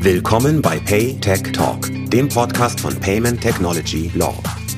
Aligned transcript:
Willkommen 0.00 0.62
bei 0.62 0.78
Pay 0.80 1.20
Tech 1.20 1.52
Talk, 1.52 1.88
dem 2.10 2.28
Podcast 2.28 2.80
von 2.80 2.98
Payment 2.98 3.40
Technology 3.40 4.10
Law. 4.14 4.34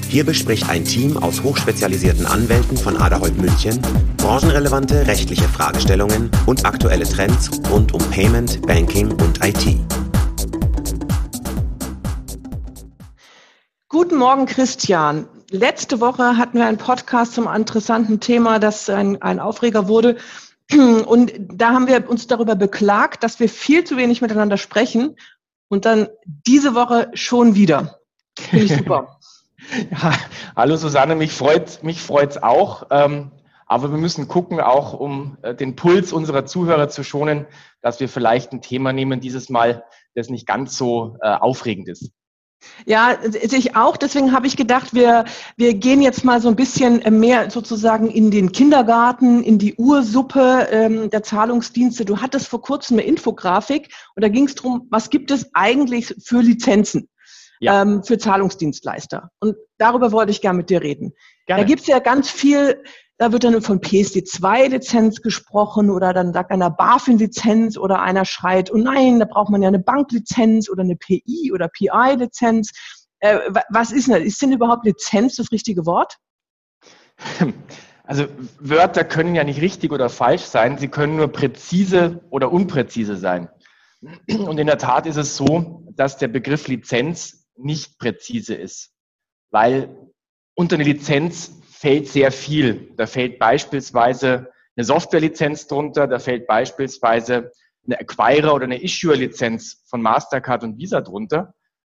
Hier 0.09 0.25
bespricht 0.25 0.69
ein 0.69 0.85
Team 0.85 1.17
aus 1.17 1.43
hochspezialisierten 1.43 2.27
Anwälten 2.27 2.77
von 2.77 2.97
Aderholt 2.97 3.37
München 3.41 3.81
branchenrelevante 4.17 5.07
rechtliche 5.07 5.45
Fragestellungen 5.45 6.31
und 6.47 6.65
aktuelle 6.65 7.05
Trends 7.05 7.51
rund 7.71 7.93
um 7.93 8.01
Payment, 8.11 8.67
Banking 8.67 9.13
und 9.13 9.45
IT. 9.45 9.77
Guten 13.89 14.17
Morgen, 14.17 14.47
Christian. 14.47 15.29
Letzte 15.51 16.01
Woche 16.01 16.37
hatten 16.37 16.59
wir 16.59 16.67
einen 16.67 16.79
Podcast 16.79 17.35
zum 17.35 17.47
interessanten 17.47 18.19
Thema, 18.19 18.59
das 18.59 18.89
ein, 18.89 19.21
ein 19.23 19.39
Aufreger 19.39 19.89
wurde. 19.89 20.17
Und 21.07 21.33
da 21.39 21.71
haben 21.71 21.87
wir 21.87 22.09
uns 22.09 22.27
darüber 22.27 22.57
beklagt, 22.57 23.23
dass 23.23 23.41
wir 23.41 23.49
viel 23.49 23.85
zu 23.85 23.97
wenig 23.97 24.21
miteinander 24.21 24.57
sprechen. 24.57 25.17
Und 25.69 25.85
dann 25.85 26.09
diese 26.25 26.75
Woche 26.75 27.11
schon 27.15 27.55
wieder. 27.55 28.01
Finde 28.39 28.65
ich 28.67 28.77
super. 28.77 29.19
ja, 29.91 30.13
hallo 30.57 30.77
Susanne, 30.77 31.15
mich 31.15 31.33
freut 31.33 31.83
mich 31.83 32.03
freut's 32.03 32.43
auch. 32.43 32.87
Ähm, 32.91 33.31
aber 33.67 33.91
wir 33.91 33.99
müssen 33.99 34.29
gucken, 34.29 34.61
auch 34.61 34.93
um 34.93 35.39
äh, 35.43 35.55
den 35.55 35.75
Puls 35.75 36.13
unserer 36.13 36.45
Zuhörer 36.45 36.89
zu 36.89 37.03
schonen, 37.03 37.47
dass 37.81 37.99
wir 37.99 38.09
vielleicht 38.09 38.53
ein 38.53 38.61
Thema 38.61 38.93
nehmen 38.93 39.21
dieses 39.21 39.49
Mal, 39.49 39.85
das 40.15 40.29
nicht 40.29 40.47
ganz 40.47 40.77
so 40.77 41.17
äh, 41.23 41.29
aufregend 41.29 41.89
ist. 41.89 42.13
Ja, 42.87 43.17
sehe 43.23 43.59
ich 43.59 43.77
auch. 43.77 43.97
Deswegen 43.97 44.33
habe 44.33 44.47
ich 44.47 44.57
gedacht, 44.57 44.95
wir, 44.95 45.25
wir 45.57 45.75
gehen 45.75 46.03
jetzt 46.03 46.25
mal 46.25 46.41
so 46.41 46.49
ein 46.49 46.57
bisschen 46.57 47.03
mehr 47.19 47.51
sozusagen 47.51 48.11
in 48.11 48.31
den 48.31 48.53
Kindergarten, 48.53 49.43
in 49.43 49.59
die 49.59 49.75
Ursuppe 49.75 50.69
ähm, 50.71 51.11
der 51.11 51.23
Zahlungsdienste. 51.23 52.05
Du 52.05 52.21
hattest 52.21 52.49
vor 52.49 52.61
kurzem 52.61 52.99
eine 52.99 53.07
Infografik 53.07 53.95
und 54.15 54.23
da 54.23 54.29
ging 54.29 54.47
es 54.47 54.55
darum, 54.55 54.87
was 54.91 55.11
gibt 55.11 55.31
es 55.31 55.49
eigentlich 55.55 56.15
für 56.23 56.41
Lizenzen 56.41 57.09
ja. 57.61 57.83
ähm, 57.83 58.05
für 58.05 58.19
Zahlungsdienstleister? 58.19 59.31
Und 59.41 59.57
darüber 59.79 60.13
wollte 60.13 60.31
ich 60.31 60.41
gerne 60.41 60.59
mit 60.59 60.71
dir 60.71 60.83
reden. 60.83 61.15
Gerne. 61.47 61.63
Da 61.63 61.67
gibt 61.67 61.83
es 61.83 61.87
ja 61.87 61.99
ganz 61.99 62.31
viel 62.31 62.83
da 63.17 63.31
wird 63.31 63.45
dann 63.45 63.63
von 63.63 63.81
PSD2-Lizenz 63.81 65.23
gesprochen 65.23 65.91
oder 65.91 66.13
dann 66.13 66.33
sagt 66.33 66.51
einer 66.51 66.71
BaFin-Lizenz 66.71 67.79
oder 67.79 68.03
einer 68.03 68.25
schreit, 68.25 68.73
oh 68.73 68.77
nein, 68.77 69.21
da 69.21 69.25
braucht 69.25 69.51
man 69.51 69.63
ja 69.63 69.69
eine 69.69 69.79
Banklizenz 69.79 70.69
oder 70.69 70.83
eine 70.83 70.97
PI 70.97 71.53
oder 71.53 71.69
PI-Lizenz. 71.69 72.73
Äh, 73.21 73.39
was 73.71 73.93
ist 73.93 74.09
denn 74.09 74.15
das? 74.15 74.25
Ist 74.25 74.43
denn 74.43 74.53
überhaupt 74.53 74.85
Lizenz 74.85 75.37
das 75.37 75.53
richtige 75.53 75.87
Wort? 75.87 76.17
Also 78.07 78.27
Wörter 78.59 79.03
können 79.03 79.35
ja 79.35 79.45
nicht 79.45 79.63
richtig 79.63 79.91
oder 79.91 80.11
falsch 80.11 80.43
sein, 80.43 80.77
sie 80.77 80.89
können 80.89 81.17
nur 81.17 81.29
präzise 81.29 82.23
oder 82.29 82.53
unpräzise 82.53 83.17
sein. 83.17 83.49
Und 84.29 84.59
in 84.59 84.67
der 84.67 84.77
Tat 84.77 85.07
ist 85.07 85.17
es 85.17 85.39
so, 85.39 85.87
dass 85.93 86.19
der 86.19 86.29
Begriff 86.29 86.69
Lizenz 86.69 87.49
nicht 87.57 87.99
präzise 87.99 88.55
ist, 88.55 88.93
weil 89.51 89.97
unter 90.55 90.75
eine 90.75 90.85
Lizenz 90.85 91.63
fällt 91.85 92.09
sehr 92.09 92.33
viel. 92.33 92.95
Da 92.97 93.07
fällt 93.07 93.39
beispielsweise 93.39 94.51
eine 94.75 94.85
Softwarelizenz 94.85 95.67
drunter, 95.67 96.07
da 96.07 96.19
fällt 96.19 96.47
beispielsweise 96.47 97.53
eine 97.85 98.01
Acquirer- 98.01 98.55
oder 98.55 98.65
eine 98.65 98.83
Issuer-Lizenz 98.83 99.83
von 99.85 100.01
Mastercard 100.01 100.65
und 100.65 100.79
Visa 100.79 101.03
drunter. 101.03 101.53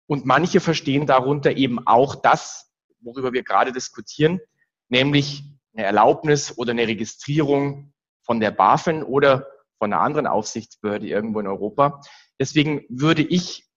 Und 0.08 0.26
manche 0.26 0.58
verstehen 0.58 1.06
darunter 1.06 1.56
eben 1.56 1.86
auch 1.86 2.16
das, 2.16 2.68
worüber 2.98 3.32
wir 3.32 3.44
gerade 3.44 3.70
diskutieren, 3.70 4.40
nämlich 4.88 5.44
eine 5.72 5.86
Erlaubnis 5.86 6.58
oder 6.58 6.72
eine 6.72 6.88
Registrierung 6.88 7.92
von 8.22 8.40
der 8.40 8.50
BaFin 8.50 9.04
oder 9.04 9.46
von 9.78 9.92
einer 9.92 10.02
anderen 10.02 10.26
Aufsichtsbehörde 10.26 11.06
irgendwo 11.06 11.38
in 11.38 11.46
Europa. 11.46 12.00
Deswegen 12.40 12.84
würde 12.88 13.22
ich 13.22 13.68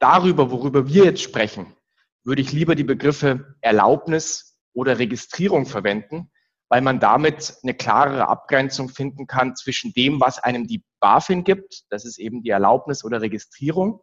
darüber, 0.00 0.50
worüber 0.50 0.88
wir 0.88 1.04
jetzt 1.04 1.22
sprechen, 1.22 1.76
würde 2.24 2.42
ich 2.42 2.50
lieber 2.52 2.74
die 2.74 2.82
Begriffe 2.82 3.54
Erlaubnis 3.60 4.57
oder 4.78 4.98
Registrierung 5.00 5.66
verwenden, 5.66 6.30
weil 6.68 6.82
man 6.82 7.00
damit 7.00 7.56
eine 7.62 7.74
klarere 7.74 8.28
Abgrenzung 8.28 8.88
finden 8.88 9.26
kann 9.26 9.56
zwischen 9.56 9.92
dem, 9.92 10.20
was 10.20 10.38
einem 10.38 10.68
die 10.68 10.84
BaFin 11.00 11.42
gibt, 11.42 11.82
das 11.90 12.04
ist 12.04 12.18
eben 12.18 12.42
die 12.42 12.50
Erlaubnis 12.50 13.04
oder 13.04 13.20
Registrierung, 13.20 14.00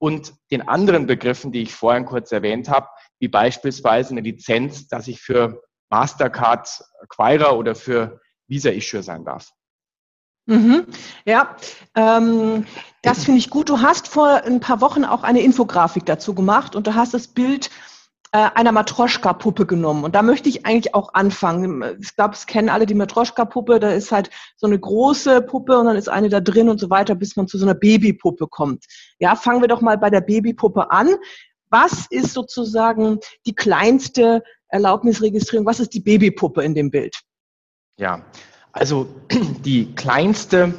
und 0.00 0.34
den 0.52 0.68
anderen 0.68 1.06
Begriffen, 1.06 1.50
die 1.50 1.62
ich 1.62 1.74
vorhin 1.74 2.04
kurz 2.04 2.30
erwähnt 2.30 2.68
habe, 2.68 2.86
wie 3.18 3.26
beispielsweise 3.26 4.10
eine 4.10 4.20
Lizenz, 4.20 4.86
dass 4.86 5.08
ich 5.08 5.20
für 5.20 5.62
Mastercard 5.90 6.68
Acquirer 7.02 7.56
oder 7.56 7.74
für 7.74 8.20
Visa 8.46 8.70
Issuer 8.70 9.02
sein 9.02 9.24
darf. 9.24 9.50
Mhm. 10.46 10.86
Ja, 11.24 11.56
ähm, 11.96 12.64
das 13.02 13.24
finde 13.24 13.40
ich 13.40 13.50
gut. 13.50 13.68
Du 13.68 13.80
hast 13.80 14.06
vor 14.06 14.44
ein 14.44 14.60
paar 14.60 14.80
Wochen 14.80 15.04
auch 15.04 15.24
eine 15.24 15.42
Infografik 15.42 16.06
dazu 16.06 16.32
gemacht 16.32 16.76
und 16.76 16.86
du 16.86 16.94
hast 16.94 17.12
das 17.12 17.26
Bild 17.26 17.70
äh, 18.32 18.50
einer 18.54 18.72
Matroschka-Puppe 18.72 19.64
genommen. 19.66 20.04
Und 20.04 20.14
da 20.14 20.22
möchte 20.22 20.48
ich 20.48 20.66
eigentlich 20.66 20.94
auch 20.94 21.14
anfangen. 21.14 21.82
Ich 22.00 22.14
glaube, 22.14 22.34
es 22.34 22.46
kennen 22.46 22.68
alle 22.68 22.84
die 22.84 22.94
Matroschka-Puppe. 22.94 23.80
Da 23.80 23.90
ist 23.90 24.12
halt 24.12 24.30
so 24.56 24.66
eine 24.66 24.78
große 24.78 25.42
Puppe 25.42 25.78
und 25.78 25.86
dann 25.86 25.96
ist 25.96 26.08
eine 26.08 26.28
da 26.28 26.40
drin 26.40 26.68
und 26.68 26.78
so 26.78 26.90
weiter, 26.90 27.14
bis 27.14 27.36
man 27.36 27.48
zu 27.48 27.56
so 27.56 27.64
einer 27.64 27.74
Babypuppe 27.74 28.46
kommt. 28.46 28.84
Ja, 29.18 29.34
fangen 29.34 29.62
wir 29.62 29.68
doch 29.68 29.80
mal 29.80 29.96
bei 29.96 30.10
der 30.10 30.20
Babypuppe 30.20 30.90
an. 30.90 31.14
Was 31.70 32.06
ist 32.10 32.34
sozusagen 32.34 33.18
die 33.46 33.54
kleinste 33.54 34.42
Erlaubnisregistrierung? 34.68 35.66
Was 35.66 35.80
ist 35.80 35.94
die 35.94 36.00
Babypuppe 36.00 36.62
in 36.62 36.74
dem 36.74 36.90
Bild? 36.90 37.16
Ja, 37.98 38.24
also 38.72 39.08
die 39.64 39.94
kleinste 39.94 40.74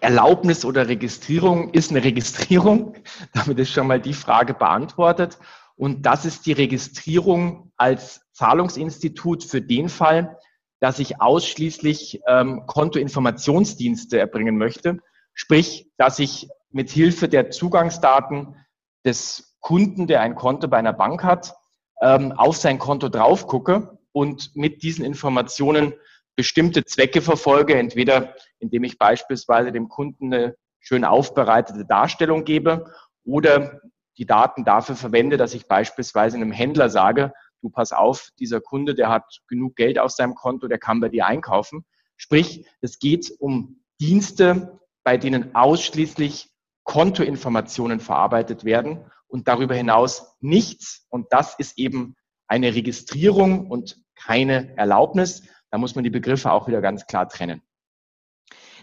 Erlaubnis 0.00 0.64
oder 0.64 0.88
Registrierung 0.88 1.70
ist 1.70 1.90
eine 1.90 2.04
Registrierung. 2.04 2.94
Damit 3.34 3.58
ist 3.58 3.72
schon 3.72 3.86
mal 3.86 4.00
die 4.00 4.14
Frage 4.14 4.54
beantwortet. 4.54 5.38
Und 5.76 6.06
das 6.06 6.24
ist 6.24 6.46
die 6.46 6.52
Registrierung 6.52 7.72
als 7.76 8.20
Zahlungsinstitut 8.32 9.44
für 9.44 9.62
den 9.62 9.88
Fall, 9.88 10.38
dass 10.80 10.98
ich 10.98 11.20
ausschließlich 11.20 12.20
ähm, 12.26 12.64
Kontoinformationsdienste 12.66 14.18
erbringen 14.18 14.58
möchte. 14.58 14.98
Sprich, 15.34 15.90
dass 15.96 16.18
ich 16.18 16.48
mit 16.70 16.90
Hilfe 16.90 17.28
der 17.28 17.50
Zugangsdaten 17.50 18.56
des 19.04 19.56
Kunden, 19.60 20.06
der 20.06 20.20
ein 20.22 20.34
Konto 20.34 20.68
bei 20.68 20.78
einer 20.78 20.92
Bank 20.92 21.22
hat, 21.22 21.54
ähm, 22.00 22.32
auf 22.32 22.56
sein 22.56 22.78
Konto 22.78 23.08
drauf 23.08 23.46
gucke 23.46 23.98
und 24.12 24.54
mit 24.56 24.82
diesen 24.82 25.04
Informationen 25.04 25.94
bestimmte 26.34 26.84
Zwecke 26.84 27.22
verfolge, 27.22 27.76
entweder 27.76 28.34
indem 28.58 28.84
ich 28.84 28.98
beispielsweise 28.98 29.70
dem 29.70 29.88
Kunden 29.88 30.32
eine 30.32 30.56
schön 30.80 31.04
aufbereitete 31.04 31.84
Darstellung 31.84 32.44
gebe 32.44 32.92
oder 33.24 33.80
die 34.18 34.26
Daten 34.26 34.64
dafür 34.64 34.96
verwende, 34.96 35.36
dass 35.36 35.54
ich 35.54 35.66
beispielsweise 35.66 36.36
einem 36.36 36.52
Händler 36.52 36.90
sage, 36.90 37.32
du 37.62 37.70
pass 37.70 37.92
auf, 37.92 38.28
dieser 38.38 38.60
Kunde, 38.60 38.94
der 38.94 39.08
hat 39.08 39.40
genug 39.48 39.76
Geld 39.76 39.98
auf 39.98 40.10
seinem 40.10 40.34
Konto, 40.34 40.68
der 40.68 40.78
kann 40.78 41.00
bei 41.00 41.08
dir 41.08 41.26
einkaufen. 41.26 41.84
Sprich, 42.16 42.66
es 42.80 42.98
geht 42.98 43.32
um 43.38 43.82
Dienste, 44.00 44.80
bei 45.04 45.16
denen 45.16 45.54
ausschließlich 45.54 46.50
Kontoinformationen 46.84 48.00
verarbeitet 48.00 48.64
werden 48.64 49.04
und 49.28 49.48
darüber 49.48 49.74
hinaus 49.74 50.36
nichts. 50.40 51.06
Und 51.08 51.32
das 51.32 51.54
ist 51.54 51.78
eben 51.78 52.16
eine 52.46 52.74
Registrierung 52.74 53.70
und 53.70 53.98
keine 54.14 54.76
Erlaubnis. 54.76 55.42
Da 55.70 55.78
muss 55.78 55.94
man 55.94 56.04
die 56.04 56.10
Begriffe 56.10 56.52
auch 56.52 56.68
wieder 56.68 56.80
ganz 56.80 57.06
klar 57.06 57.28
trennen. 57.28 57.62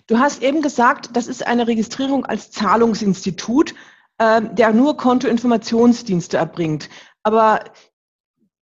Du 0.07 0.17
hast 0.17 0.41
eben 0.41 0.61
gesagt, 0.61 1.15
das 1.15 1.27
ist 1.27 1.45
eine 1.45 1.67
Registrierung 1.67 2.25
als 2.25 2.49
Zahlungsinstitut 2.49 3.75
ähm, 4.19 4.55
der 4.55 4.73
nur 4.73 4.97
Kontoinformationsdienste 4.97 6.37
erbringt. 6.37 6.89
Aber 7.23 7.63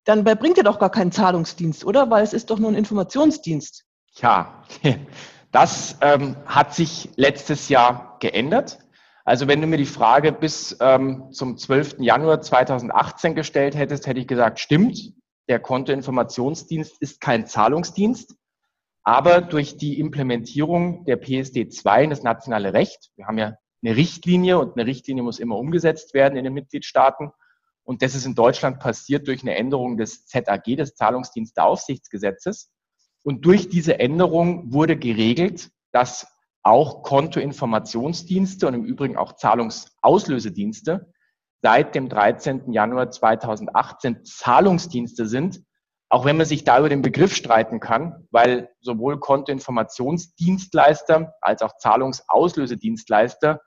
dann 0.05 0.23
bringt 0.23 0.57
er 0.57 0.63
doch 0.63 0.79
gar 0.79 0.91
keinen 0.91 1.11
Zahlungsdienst, 1.11 1.83
oder? 1.83 2.09
Weil 2.09 2.23
es 2.23 2.33
ist 2.33 2.49
doch 2.49 2.59
nur 2.59 2.71
ein 2.71 2.75
Informationsdienst. 2.75 3.83
Ja, 4.15 4.63
das 5.51 5.97
ähm, 6.01 6.37
hat 6.45 6.73
sich 6.73 7.09
letztes 7.15 7.69
Jahr 7.69 8.17
geändert. 8.19 8.79
Also 9.25 9.47
wenn 9.47 9.59
du 9.59 9.67
mir 9.67 9.77
die 9.77 9.85
Frage 9.85 10.31
bis 10.31 10.77
ähm, 10.79 11.31
zum 11.31 11.57
12. 11.57 11.97
Januar 11.99 12.41
2018 12.41 13.35
gestellt 13.35 13.75
hättest, 13.75 14.07
hätte 14.07 14.21
ich 14.21 14.27
gesagt, 14.27 14.59
stimmt, 14.59 15.13
der 15.49 15.59
Kontoinformationsdienst 15.59 17.01
ist 17.01 17.19
kein 17.19 17.45
Zahlungsdienst. 17.45 18.35
Aber 19.03 19.41
durch 19.41 19.77
die 19.77 19.99
Implementierung 19.99 21.05
der 21.05 21.17
PSD 21.17 21.69
2 21.69 22.05
in 22.05 22.09
das 22.09 22.23
nationale 22.23 22.73
Recht, 22.73 23.11
wir 23.15 23.25
haben 23.25 23.37
ja 23.37 23.57
eine 23.87 23.95
Richtlinie 23.95 24.59
und 24.59 24.75
eine 24.75 24.85
Richtlinie 24.85 25.23
muss 25.23 25.39
immer 25.39 25.57
umgesetzt 25.57 26.13
werden 26.13 26.37
in 26.37 26.43
den 26.43 26.53
Mitgliedstaaten. 26.53 27.31
Und 27.83 28.01
das 28.01 28.15
ist 28.15 28.25
in 28.25 28.35
Deutschland 28.35 28.79
passiert 28.79 29.29
durch 29.29 29.43
eine 29.43 29.55
Änderung 29.55 29.95
des 29.95 30.25
ZAG, 30.25 30.65
des 30.65 30.95
Zahlungsdienstaufsichtsgesetzes. 30.95 32.69
Und 33.23 33.45
durch 33.45 33.69
diese 33.69 33.97
Änderung 33.99 34.73
wurde 34.73 34.97
geregelt, 34.97 35.69
dass 35.93 36.27
auch 36.63 37.01
Kontoinformationsdienste 37.01 38.67
und 38.67 38.73
im 38.73 38.83
Übrigen 38.83 39.15
auch 39.15 39.37
Zahlungsauslösedienste 39.37 41.13
seit 41.61 41.95
dem 41.95 42.09
13. 42.09 42.73
Januar 42.73 43.09
2018 43.09 44.25
Zahlungsdienste 44.25 45.27
sind, 45.27 45.61
auch 46.09 46.25
wenn 46.25 46.35
man 46.35 46.45
sich 46.45 46.65
da 46.65 46.79
über 46.79 46.89
den 46.89 47.01
Begriff 47.01 47.33
streiten 47.33 47.79
kann, 47.79 48.27
weil 48.31 48.69
sowohl 48.81 49.21
Kontoinformationsdienstleister 49.21 51.35
als 51.39 51.61
auch 51.61 51.77
Zahlungsauslösedienstleister 51.77 53.61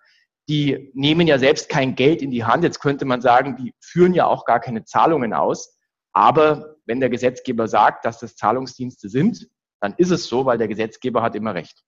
die 0.50 0.90
nehmen 0.94 1.28
ja 1.28 1.38
selbst 1.38 1.68
kein 1.68 1.94
Geld 1.94 2.22
in 2.22 2.32
die 2.32 2.42
Hand. 2.42 2.64
Jetzt 2.64 2.80
könnte 2.80 3.04
man 3.04 3.20
sagen, 3.20 3.56
die 3.56 3.72
führen 3.78 4.14
ja 4.14 4.26
auch 4.26 4.44
gar 4.44 4.58
keine 4.58 4.84
Zahlungen 4.84 5.32
aus. 5.32 5.78
Aber 6.12 6.74
wenn 6.86 6.98
der 6.98 7.08
Gesetzgeber 7.08 7.68
sagt, 7.68 8.04
dass 8.04 8.18
das 8.18 8.34
Zahlungsdienste 8.34 9.08
sind, 9.08 9.48
dann 9.80 9.94
ist 9.96 10.10
es 10.10 10.26
so, 10.26 10.46
weil 10.46 10.58
der 10.58 10.66
Gesetzgeber 10.66 11.22
hat 11.22 11.36
immer 11.36 11.54
recht. 11.54 11.84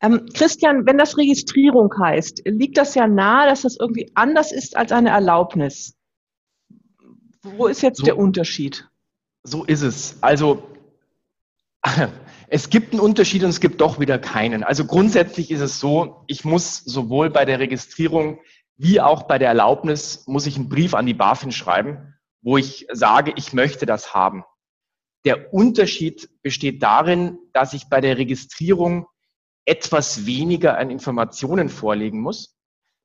Ähm, 0.00 0.26
Christian, 0.34 0.84
wenn 0.84 0.98
das 0.98 1.16
Registrierung 1.16 1.92
heißt, 1.96 2.42
liegt 2.44 2.76
das 2.76 2.96
ja 2.96 3.06
nahe, 3.06 3.48
dass 3.48 3.62
das 3.62 3.76
irgendwie 3.78 4.10
anders 4.16 4.50
ist 4.50 4.76
als 4.76 4.90
eine 4.90 5.10
Erlaubnis. 5.10 5.96
Wo 7.44 7.68
ist 7.68 7.82
jetzt 7.82 7.98
so, 7.98 8.04
der 8.04 8.18
Unterschied? 8.18 8.88
So 9.44 9.64
ist 9.64 9.82
es. 9.82 10.20
Also 10.22 10.64
es 12.54 12.68
gibt 12.68 12.92
einen 12.92 13.00
Unterschied 13.00 13.42
und 13.44 13.48
es 13.48 13.60
gibt 13.60 13.80
doch 13.80 13.98
wieder 13.98 14.18
keinen. 14.18 14.62
Also 14.62 14.84
grundsätzlich 14.84 15.50
ist 15.50 15.62
es 15.62 15.80
so, 15.80 16.22
ich 16.26 16.44
muss 16.44 16.76
sowohl 16.84 17.30
bei 17.30 17.46
der 17.46 17.60
Registrierung 17.60 18.40
wie 18.76 19.00
auch 19.00 19.22
bei 19.22 19.38
der 19.38 19.48
Erlaubnis, 19.48 20.24
muss 20.26 20.44
ich 20.44 20.56
einen 20.56 20.68
Brief 20.68 20.92
an 20.92 21.06
die 21.06 21.14
BaFin 21.14 21.50
schreiben, 21.50 22.14
wo 22.42 22.58
ich 22.58 22.86
sage, 22.92 23.32
ich 23.36 23.54
möchte 23.54 23.86
das 23.86 24.12
haben. 24.12 24.44
Der 25.24 25.54
Unterschied 25.54 26.28
besteht 26.42 26.82
darin, 26.82 27.38
dass 27.54 27.72
ich 27.72 27.88
bei 27.88 28.02
der 28.02 28.18
Registrierung 28.18 29.06
etwas 29.64 30.26
weniger 30.26 30.76
an 30.76 30.90
Informationen 30.90 31.70
vorlegen 31.70 32.20
muss. 32.20 32.58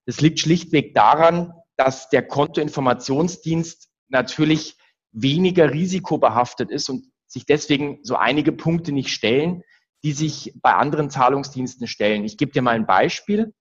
Das 0.06 0.20
liegt 0.20 0.42
schlichtweg 0.42 0.94
daran, 0.94 1.54
dass 1.78 2.10
der 2.10 2.28
Kontoinformationsdienst 2.28 3.88
natürlich 4.10 4.76
weniger 5.14 5.72
risikobehaftet 5.72 6.70
ist 6.70 6.90
und 6.90 7.06
sich 7.28 7.46
deswegen 7.46 8.00
so 8.04 8.16
einige 8.16 8.52
Punkte 8.52 8.92
nicht 8.92 9.10
stellen, 9.10 9.64
die 10.04 10.14
sich 10.14 10.54
bei 10.62 10.74
anderen 10.74 11.10
Zahlungsdiensten 11.10 11.88
stellen. 11.88 12.24
Ich 12.24 12.38
gebe 12.38 12.52
dir 12.52 12.62
mal 12.62 12.76
ein 12.76 12.86
Beispiel. 12.86 13.54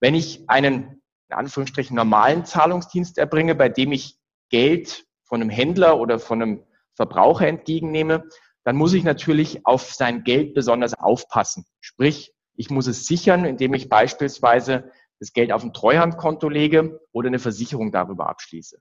Wenn 0.00 0.14
ich 0.14 0.48
einen, 0.48 1.02
in 1.28 1.36
Anführungsstrichen, 1.36 1.94
normalen 1.94 2.44
Zahlungsdienst 2.44 3.18
erbringe, 3.18 3.54
bei 3.54 3.68
dem 3.68 3.92
ich 3.92 4.18
Geld 4.50 5.04
von 5.24 5.40
einem 5.40 5.50
Händler 5.50 5.98
oder 5.98 6.18
von 6.18 6.42
einem 6.42 6.64
Verbraucher 6.94 7.46
entgegennehme, 7.46 8.24
dann 8.64 8.76
muss 8.76 8.92
ich 8.92 9.04
natürlich 9.04 9.66
auf 9.66 9.92
sein 9.94 10.24
Geld 10.24 10.54
besonders 10.54 10.94
aufpassen. 10.94 11.64
Sprich, 11.80 12.32
ich 12.54 12.70
muss 12.70 12.86
es 12.86 13.06
sichern, 13.06 13.44
indem 13.44 13.74
ich 13.74 13.88
beispielsweise 13.88 14.90
das 15.18 15.32
Geld 15.32 15.52
auf 15.52 15.62
ein 15.62 15.72
Treuhandkonto 15.72 16.48
lege 16.48 17.00
oder 17.12 17.28
eine 17.28 17.38
Versicherung 17.38 17.92
darüber 17.92 18.28
abschließe. 18.28 18.80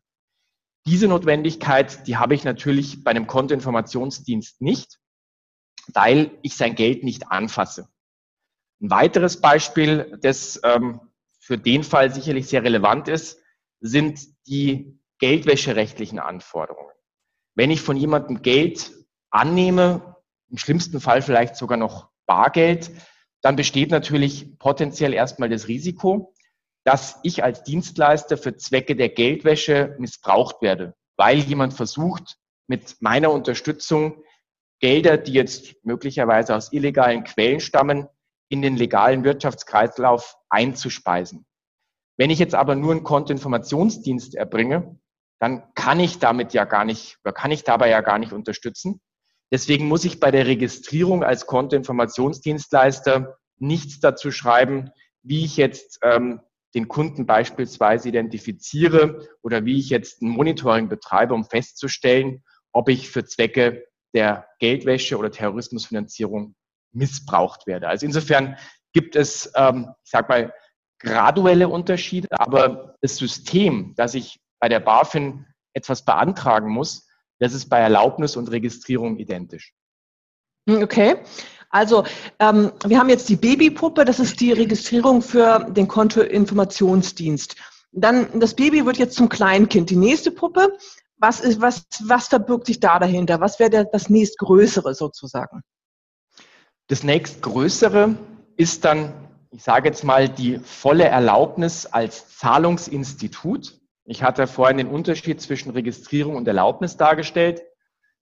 Diese 0.86 1.08
Notwendigkeit, 1.08 2.08
die 2.08 2.18
habe 2.18 2.34
ich 2.34 2.44
natürlich 2.44 3.04
bei 3.04 3.12
einem 3.12 3.28
Kontoinformationsdienst 3.28 4.62
nicht, 4.62 5.00
weil 5.94 6.32
ich 6.42 6.56
sein 6.56 6.76
Geld 6.76 7.04
nicht 7.04 7.32
anfasse. 7.32 7.88
Ein 8.82 8.90
weiteres 8.90 9.40
Beispiel, 9.42 10.18
das 10.22 10.60
ähm, 10.64 11.00
für 11.40 11.58
den 11.58 11.84
Fall 11.84 12.12
sicherlich 12.12 12.48
sehr 12.48 12.64
relevant 12.64 13.08
ist, 13.08 13.40
sind 13.80 14.20
die 14.48 15.00
geldwäscherechtlichen 15.20 16.20
Anforderungen. 16.20 16.92
Wenn 17.54 17.70
ich 17.70 17.82
von 17.82 17.98
jemandem 17.98 18.42
Geld 18.42 18.92
annehme, 19.30 20.16
im 20.50 20.58
schlimmsten 20.58 21.00
Fall 21.00 21.22
vielleicht 21.22 21.56
sogar 21.56 21.78
noch 21.78 22.10
Bargeld, 22.26 22.92
dann 23.42 23.56
besteht 23.56 23.92
natürlich 23.92 24.58
potenziell 24.58 25.14
erstmal 25.14 25.50
das 25.50 25.68
Risiko, 25.68 26.34
dass 26.84 27.20
ich 27.24 27.44
als 27.44 27.64
Dienstleister 27.64 28.38
für 28.38 28.56
Zwecke 28.58 28.96
der 28.96 29.10
Geldwäsche 29.10 29.96
missbraucht 30.00 30.62
werde, 30.62 30.96
weil 31.18 31.40
jemand 31.40 31.74
versucht, 31.74 32.38
mit 32.68 33.02
meiner 33.02 33.32
Unterstützung 33.32 34.24
Gelder, 34.80 35.18
die 35.18 35.34
jetzt 35.34 35.76
möglicherweise 35.86 36.56
aus 36.56 36.74
illegalen 36.74 37.24
Quellen 37.24 37.60
stammen, 37.60 38.08
in 38.50 38.62
den 38.62 38.76
legalen 38.76 39.24
Wirtschaftskreislauf 39.24 40.36
einzuspeisen. 40.50 41.46
Wenn 42.18 42.32
ich 42.32 42.40
jetzt 42.40 42.56
aber 42.56 42.76
nur 42.76 42.92
einen 42.92 43.04
Kontoinformationsdienst 43.04 44.36
erbringe, 44.36 45.00
dann 45.40 45.64
kann 45.76 46.00
ich 46.00 46.20
damit 46.20 46.54
ja 46.54 46.66
gar 46.66 46.84
nicht, 46.86 47.18
oder 47.24 47.34
kann 47.34 47.52
ich 47.52 47.64
dabei 47.64 47.90
ja 47.90 48.02
gar 48.02 48.20
nicht 48.20 48.34
unterstützen. 48.34 49.02
Deswegen 49.52 49.88
muss 49.88 50.06
ich 50.06 50.20
bei 50.20 50.32
der 50.32 50.48
Registrierung 50.48 51.24
als 51.24 51.46
Kontoinformationsdienstleister 51.46 53.38
nichts 53.58 54.00
dazu 54.00 54.32
schreiben, 54.32 54.92
wie 55.24 55.46
ich 55.46 55.58
jetzt 55.58 56.00
ähm, 56.04 56.42
den 56.74 56.88
Kunden 56.88 57.26
beispielsweise 57.26 58.10
identifiziere 58.10 59.28
oder 59.42 59.66
wie 59.66 59.78
ich 59.80 59.90
jetzt 59.90 60.22
ein 60.22 60.30
Monitoring 60.30 60.90
betreibe, 60.90 61.34
um 61.34 61.44
festzustellen, 61.44 62.44
ob 62.72 62.90
ich 62.90 63.10
für 63.10 63.26
Zwecke 63.26 63.86
der 64.14 64.48
Geldwäsche 64.60 65.18
oder 65.18 65.32
Terrorismusfinanzierung 65.32 66.56
missbraucht 66.94 67.68
werde. 67.68 67.88
Also 67.88 68.06
insofern 68.06 68.58
gibt 68.94 69.16
es, 69.16 69.52
ähm, 69.56 69.90
ich 70.04 70.12
sag 70.12 70.30
mal, 70.30 70.54
graduelle 71.00 71.68
Unterschiede, 71.68 72.28
aber 72.32 72.96
das 73.02 73.18
System, 73.18 73.96
dass 73.96 74.14
ich 74.14 74.40
bei 74.60 74.70
der 74.70 74.80
BaFin 74.80 75.46
etwas 75.74 76.06
beantragen 76.06 76.70
muss, 76.70 77.08
das 77.40 77.54
ist 77.54 77.70
bei 77.70 77.80
Erlaubnis 77.80 78.36
und 78.36 78.52
Registrierung 78.52 79.18
identisch. 79.18 79.74
Hm, 80.70 80.84
okay. 80.84 81.16
Also 81.72 82.04
ähm, 82.40 82.72
wir 82.86 83.00
haben 83.00 83.10
jetzt 83.10 83.30
die 83.30 83.38
Babypuppe, 83.38 84.04
das 84.06 84.20
ist 84.20 84.40
die 84.42 84.52
Registrierung 84.52 85.22
für 85.22 85.66
den 85.70 85.88
Kontoinformationsdienst. 85.88 87.56
Dann 87.94 88.40
das 88.40 88.56
Baby 88.56 88.86
wird 88.86 88.98
jetzt 88.98 89.16
zum 89.16 89.30
Kleinkind. 89.30 89.90
Die 89.90 89.96
nächste 89.96 90.32
Puppe, 90.32 90.78
was, 91.18 91.40
ist, 91.40 91.62
was, 91.62 91.86
was 92.04 92.28
verbirgt 92.28 92.68
sich 92.68 92.80
da 92.80 93.00
dahinter? 93.00 93.40
Was 93.40 93.60
wäre 93.60 93.88
das 93.92 94.10
nächstgrößere 94.10 94.94
sozusagen? 94.94 95.62
Das 96.88 97.04
nächstgrößere 97.04 98.16
ist 98.58 98.84
dann, 98.84 99.14
ich 99.52 99.64
sage 99.64 99.88
jetzt 99.88 100.04
mal, 100.04 100.28
die 100.28 100.60
volle 100.60 101.06
Erlaubnis 101.06 101.86
als 101.86 102.38
Zahlungsinstitut. 102.38 103.80
Ich 104.04 104.24
hatte 104.24 104.46
vorhin 104.48 104.78
den 104.78 104.88
Unterschied 104.88 105.40
zwischen 105.42 105.72
Registrierung 105.72 106.36
und 106.36 106.48
Erlaubnis 106.48 106.98
dargestellt. 106.98 107.62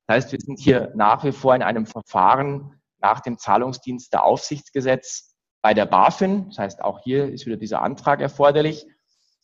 Das 0.05 0.17
heißt, 0.17 0.31
wir 0.33 0.39
sind 0.39 0.59
hier 0.59 0.91
nach 0.95 1.23
wie 1.23 1.31
vor 1.31 1.55
in 1.55 1.63
einem 1.63 1.87
Verfahren 1.87 2.78
nach 3.01 3.19
dem 3.21 3.37
Zahlungsdiensteaufsichtsgesetz 3.37 5.35
bei 5.61 5.73
der 5.73 5.85
BaFin. 5.85 6.47
Das 6.49 6.59
heißt, 6.59 6.81
auch 6.81 6.99
hier 6.99 7.31
ist 7.31 7.45
wieder 7.45 7.57
dieser 7.57 7.81
Antrag 7.81 8.21
erforderlich. 8.21 8.87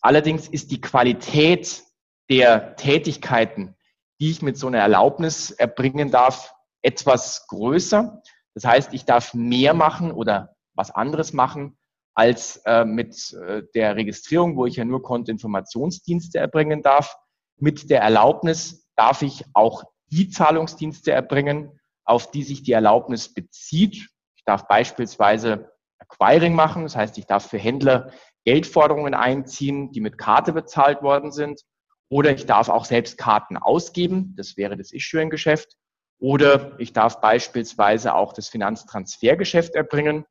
Allerdings 0.01 0.47
ist 0.47 0.71
die 0.71 0.81
Qualität 0.81 1.83
der 2.29 2.75
Tätigkeiten, 2.75 3.75
die 4.19 4.31
ich 4.31 4.41
mit 4.41 4.57
so 4.57 4.67
einer 4.67 4.79
Erlaubnis 4.79 5.51
erbringen 5.51 6.11
darf, 6.11 6.53
etwas 6.81 7.47
größer. 7.47 8.21
Das 8.53 8.65
heißt, 8.65 8.93
ich 8.93 9.05
darf 9.05 9.33
mehr 9.33 9.73
machen 9.73 10.11
oder 10.11 10.55
was 10.73 10.91
anderes 10.91 11.33
machen, 11.33 11.77
als 12.13 12.57
äh, 12.65 12.85
mit 12.85 13.33
äh, 13.33 13.63
der 13.73 13.95
Registrierung, 13.95 14.55
wo 14.55 14.65
ich 14.65 14.77
ja 14.77 14.85
nur 14.85 15.03
Kontoinformationsdienste 15.03 16.39
erbringen 16.39 16.81
darf. 16.81 17.15
Mit 17.57 17.89
der 17.89 18.01
Erlaubnis 18.01 18.87
darf 18.95 19.21
ich 19.21 19.43
auch 19.53 19.83
die 20.11 20.29
Zahlungsdienste 20.29 21.11
erbringen, 21.11 21.79
auf 22.05 22.31
die 22.31 22.43
sich 22.43 22.63
die 22.63 22.71
Erlaubnis 22.71 23.33
bezieht. 23.33 24.09
Ich 24.35 24.43
darf 24.45 24.67
beispielsweise 24.67 25.71
Acquiring 25.99 26.53
machen, 26.53 26.83
das 26.83 26.95
heißt, 26.95 27.17
ich 27.17 27.25
darf 27.25 27.49
für 27.49 27.57
Händler 27.57 28.11
Geldforderungen 28.45 29.15
einziehen, 29.15 29.91
die 29.91 30.01
mit 30.01 30.17
Karte 30.17 30.53
bezahlt 30.53 31.01
worden 31.01 31.31
sind. 31.31 31.61
Oder 32.09 32.31
ich 32.31 32.45
darf 32.45 32.69
auch 32.69 32.85
selbst 32.85 33.17
Karten 33.17 33.57
ausgeben, 33.57 34.35
das 34.37 34.57
wäre 34.57 34.77
das 34.77 34.91
Issuing-Geschäft. 34.91 35.75
Oder 36.19 36.79
ich 36.79 36.93
darf 36.93 37.19
beispielsweise 37.19 38.13
auch 38.13 38.31
das 38.31 38.47
Finanztransfergeschäft 38.47 39.75
erbringen. 39.75 40.25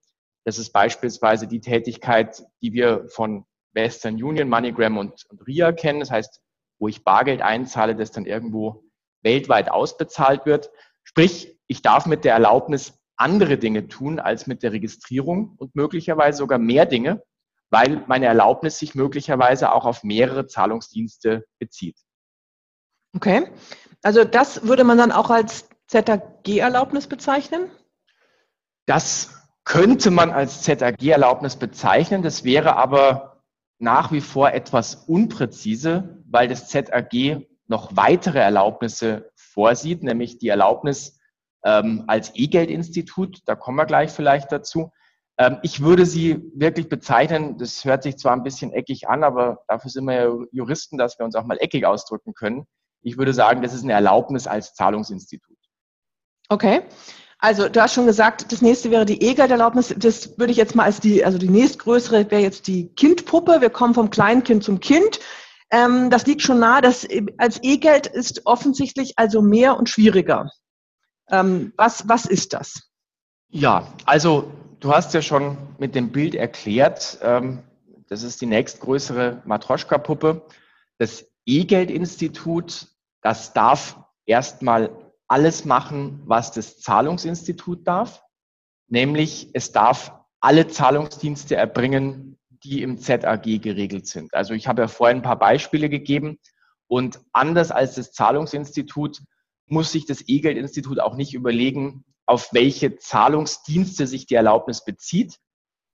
Das 0.45 0.59
ist 0.59 0.73
beispielsweise 0.73 1.49
die 1.49 1.61
Tätigkeit, 1.61 2.43
die 2.63 2.73
wir 2.73 3.09
von 3.09 3.45
Western 3.73 4.23
Union, 4.23 4.49
MoneyGram 4.49 4.97
und, 4.97 5.25
und 5.29 5.47
RIA 5.47 5.73
kennen. 5.73 6.01
Das 6.01 6.11
heißt, 6.11 6.41
wo 6.79 6.89
ich 6.89 7.05
Bargeld 7.05 7.43
einzahle, 7.43 7.97
das 7.97 8.13
dann 8.13 8.27
irgendwo 8.27 8.85
weltweit 9.23 9.71
ausbezahlt 9.71 10.47
wird. 10.47 10.71
Sprich, 11.03 11.54
ich 11.67 11.83
darf 11.83 12.07
mit 12.07 12.25
der 12.25 12.35
Erlaubnis 12.35 12.95
andere 13.17 13.59
Dinge 13.59 13.89
tun 13.89 14.19
als 14.19 14.47
mit 14.47 14.63
der 14.63 14.73
Registrierung 14.73 15.55
und 15.59 15.75
möglicherweise 15.75 16.39
sogar 16.39 16.59
mehr 16.59 16.87
Dinge, 16.87 17.23
weil 17.71 18.05
meine 18.07 18.27
Erlaubnis 18.27 18.79
sich 18.79 18.95
möglicherweise 18.95 19.73
auch 19.73 19.85
auf 19.85 20.03
mehrere 20.03 20.47
Zahlungsdienste 20.47 21.45
bezieht. 21.59 21.97
Okay, 23.15 23.49
also 24.03 24.25
das 24.25 24.67
würde 24.67 24.85
man 24.85 24.99
dann 24.99 25.13
auch 25.13 25.31
als 25.31 25.69
ZAG-Erlaubnis 25.87 27.07
bezeichnen? 27.07 27.71
Das 28.87 29.35
könnte 29.65 30.11
man 30.11 30.31
als 30.31 30.63
ZAG-Erlaubnis 30.63 31.57
bezeichnen. 31.57 32.23
Das 32.23 32.45
wäre 32.45 32.77
aber 32.77 33.43
nach 33.79 34.13
wie 34.13 34.21
vor 34.21 34.53
etwas 34.53 34.95
unpräzise, 34.95 36.23
weil 36.27 36.49
das 36.49 36.69
ZAG 36.69 37.47
noch 37.67 37.97
weitere 37.97 38.41
Erlaubnisse 38.41 39.31
vorsieht, 39.37 40.03
nämlich 40.03 40.39
die 40.39 40.49
Erlaubnis 40.49 41.19
ähm, 41.65 42.05
als 42.07 42.33
E-Geld-Institut. 42.35 43.41
Da 43.47 43.55
kommen 43.55 43.77
wir 43.77 43.87
gleich 43.87 44.11
vielleicht 44.11 44.53
dazu. 44.53 44.93
Ähm, 45.39 45.59
ich 45.63 45.83
würde 45.83 46.07
sie 46.07 46.51
wirklich 46.55 46.89
bezeichnen, 46.89 47.59
das 47.59 47.85
hört 47.85 48.03
sich 48.03 48.17
zwar 48.19 48.33
ein 48.33 48.45
bisschen 48.45 48.73
eckig 48.73 49.09
an, 49.09 49.25
aber 49.25 49.63
dafür 49.67 49.91
sind 49.91 50.05
wir 50.05 50.15
ja 50.15 50.31
Juristen, 50.53 50.99
dass 50.99 51.19
wir 51.19 51.25
uns 51.25 51.35
auch 51.35 51.45
mal 51.45 51.59
eckig 51.61 51.87
ausdrücken 51.87 52.35
können. 52.35 52.67
Ich 53.03 53.19
würde 53.19 53.35
sagen, 53.35 53.63
das 53.63 53.75
ist 53.75 53.83
eine 53.83 53.93
Erlaubnis 53.93 54.47
als 54.47 54.75
Zahlungsinstitut. 54.75 55.57
Okay. 56.49 56.83
Also 57.39 57.69
du 57.69 57.83
hast 57.83 57.95
schon 57.95 58.07
gesagt, 58.07 58.53
das 58.53 58.63
nächste 58.63 58.91
wäre 58.91 59.05
die 59.05 59.23
E-Gelderlaubnis. 59.23 59.95
Das 59.99 60.39
würde 60.39 60.53
ich 60.53 60.57
jetzt 60.57 60.75
mal 60.75 60.85
als 60.85 61.01
die, 61.01 61.25
also 61.25 61.37
die 61.37 61.51
nächstgrößere 61.51 62.31
wäre 62.31 62.41
jetzt 62.41 62.67
die 62.69 62.89
Kindpuppe. 62.95 63.61
Wir 63.61 63.71
kommen 63.71 63.93
vom 63.93 64.09
Kleinkind 64.09 64.63
zum 64.65 64.81
Kind. 64.81 65.21
Ähm, 65.71 66.09
das 66.09 66.27
liegt 66.27 66.43
schon 66.43 66.61
nahe, 66.61 66.81
dass 66.81 67.07
als 67.37 67.59
E-Geld 67.63 68.07
ist 68.07 68.47
offensichtlich 68.47 69.15
also 69.17 69.43
mehr 69.43 69.77
und 69.77 69.91
schwieriger. 69.91 70.51
Ähm, 71.31 71.73
was, 71.77 72.09
was 72.09 72.27
ist 72.27 72.53
das? 72.53 72.91
Ja, 73.49 73.93
also 74.05 74.51
du 74.81 74.93
hast 74.93 75.15
ja 75.15 75.23
schon 75.23 75.57
mit 75.79 75.95
dem 75.95 76.13
Bild 76.13 76.35
erklärt, 76.35 77.19
ähm, 77.23 77.63
das 78.09 78.23
ist 78.23 78.41
die 78.41 78.47
nächstgrößere 78.47 79.43
Matroschka-Puppe. 79.45 80.43
Das 80.99 81.27
E-Geld-Institut, 81.47 82.89
das 83.23 83.53
darf 83.53 83.99
erstmal 84.27 84.91
alles 85.27 85.65
machen, 85.65 86.23
was 86.27 86.53
das 86.53 86.79
Zahlungsinstitut 86.81 87.87
darf, 87.87 88.23
nämlich 88.89 89.51
es 89.55 89.73
darf 89.73 90.13
alle 90.41 90.69
Zahlungsdienste 90.69 91.57
erbringen, 91.57 92.39
die 92.51 92.83
im 92.83 92.99
ZAG 92.99 93.43
geregelt 93.43 94.07
sind. 94.07 94.35
Also 94.35 94.55
ich 94.55 94.69
habe 94.69 94.83
ja 94.83 94.89
vorhin 94.89 95.19
ein 95.19 95.23
paar 95.23 95.39
Beispiele 95.39 95.89
gegeben 95.89 96.39
und 96.87 97.21
anders 97.33 97.71
als 97.71 97.95
das 97.95 98.13
Zahlungsinstitut 98.13 99.23
muss 99.67 99.93
sich 99.93 100.07
das 100.07 100.25
E-Geld-Institut 100.27 101.01
auch 101.01 101.17
nicht 101.17 101.35
überlegen, 101.35 102.05
auf 102.27 102.53
welche 102.53 102.97
Zahlungsdienste 102.97 104.07
sich 104.07 104.27
die 104.27 104.35
Erlaubnis 104.35 104.85
bezieht. 104.85 105.39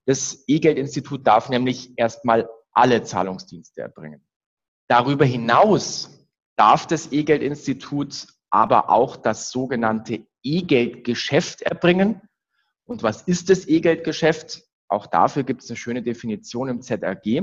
Das 0.07 0.45
E-Geld-Institut 0.47 1.27
darf 1.27 1.49
nämlich 1.49 1.93
erstmal 1.97 2.49
alle 2.73 3.03
Zahlungsdienste 3.03 3.83
erbringen. 3.83 4.27
Darüber 4.89 5.25
hinaus 5.25 6.27
darf 6.57 6.87
das 6.87 7.13
E-Geld-Institut 7.13 8.27
aber 8.51 8.91
auch 8.91 9.17
das 9.17 9.51
sogenannte 9.51 10.27
E-Geld-Geschäft 10.43 11.63
erbringen. 11.63 12.21
Und 12.85 13.03
was 13.03 13.23
ist 13.23 13.51
das 13.51 13.69
E-Geld-Geschäft? 13.69 14.65
Auch 14.89 15.07
dafür 15.07 15.45
gibt 15.45 15.63
es 15.63 15.71
eine 15.71 15.77
schöne 15.77 16.03
Definition 16.03 16.69
im 16.69 16.83
ZRG. 16.83 17.43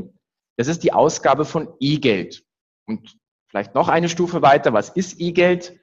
Das 0.57 0.67
ist 0.67 0.83
die 0.83 0.91
Ausgabe 0.91 1.45
von 1.45 1.73
E-Geld. 1.79 2.43
Und 2.85 3.17
vielleicht 3.49 3.73
noch 3.73 3.87
eine 3.87 4.09
Stufe 4.09 4.41
weiter. 4.41 4.73
Was 4.73 4.89
ist 4.89 5.19
E-Geld? 5.21 5.79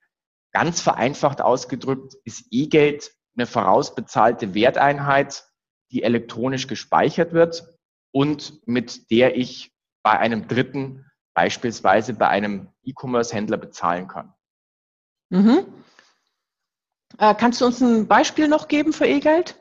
Ganz 0.54 0.80
vereinfacht 0.80 1.42
ausgedrückt 1.42 2.14
ist 2.24 2.46
E-Geld 2.52 3.10
eine 3.36 3.44
vorausbezahlte 3.46 4.54
Werteinheit, 4.54 5.44
die 5.90 6.04
elektronisch 6.04 6.68
gespeichert 6.68 7.32
wird 7.32 7.64
und 8.12 8.64
mit 8.64 9.10
der 9.10 9.36
ich 9.36 9.74
bei 10.04 10.16
einem 10.16 10.46
Dritten, 10.46 11.10
beispielsweise 11.34 12.14
bei 12.14 12.28
einem 12.28 12.68
E-Commerce-Händler, 12.84 13.56
bezahlen 13.56 14.06
kann. 14.06 14.32
Mhm. 15.30 15.66
Äh, 17.18 17.34
kannst 17.34 17.60
du 17.60 17.66
uns 17.66 17.80
ein 17.80 18.06
Beispiel 18.06 18.46
noch 18.46 18.68
geben 18.68 18.92
für 18.92 19.06
E-Geld? 19.06 19.60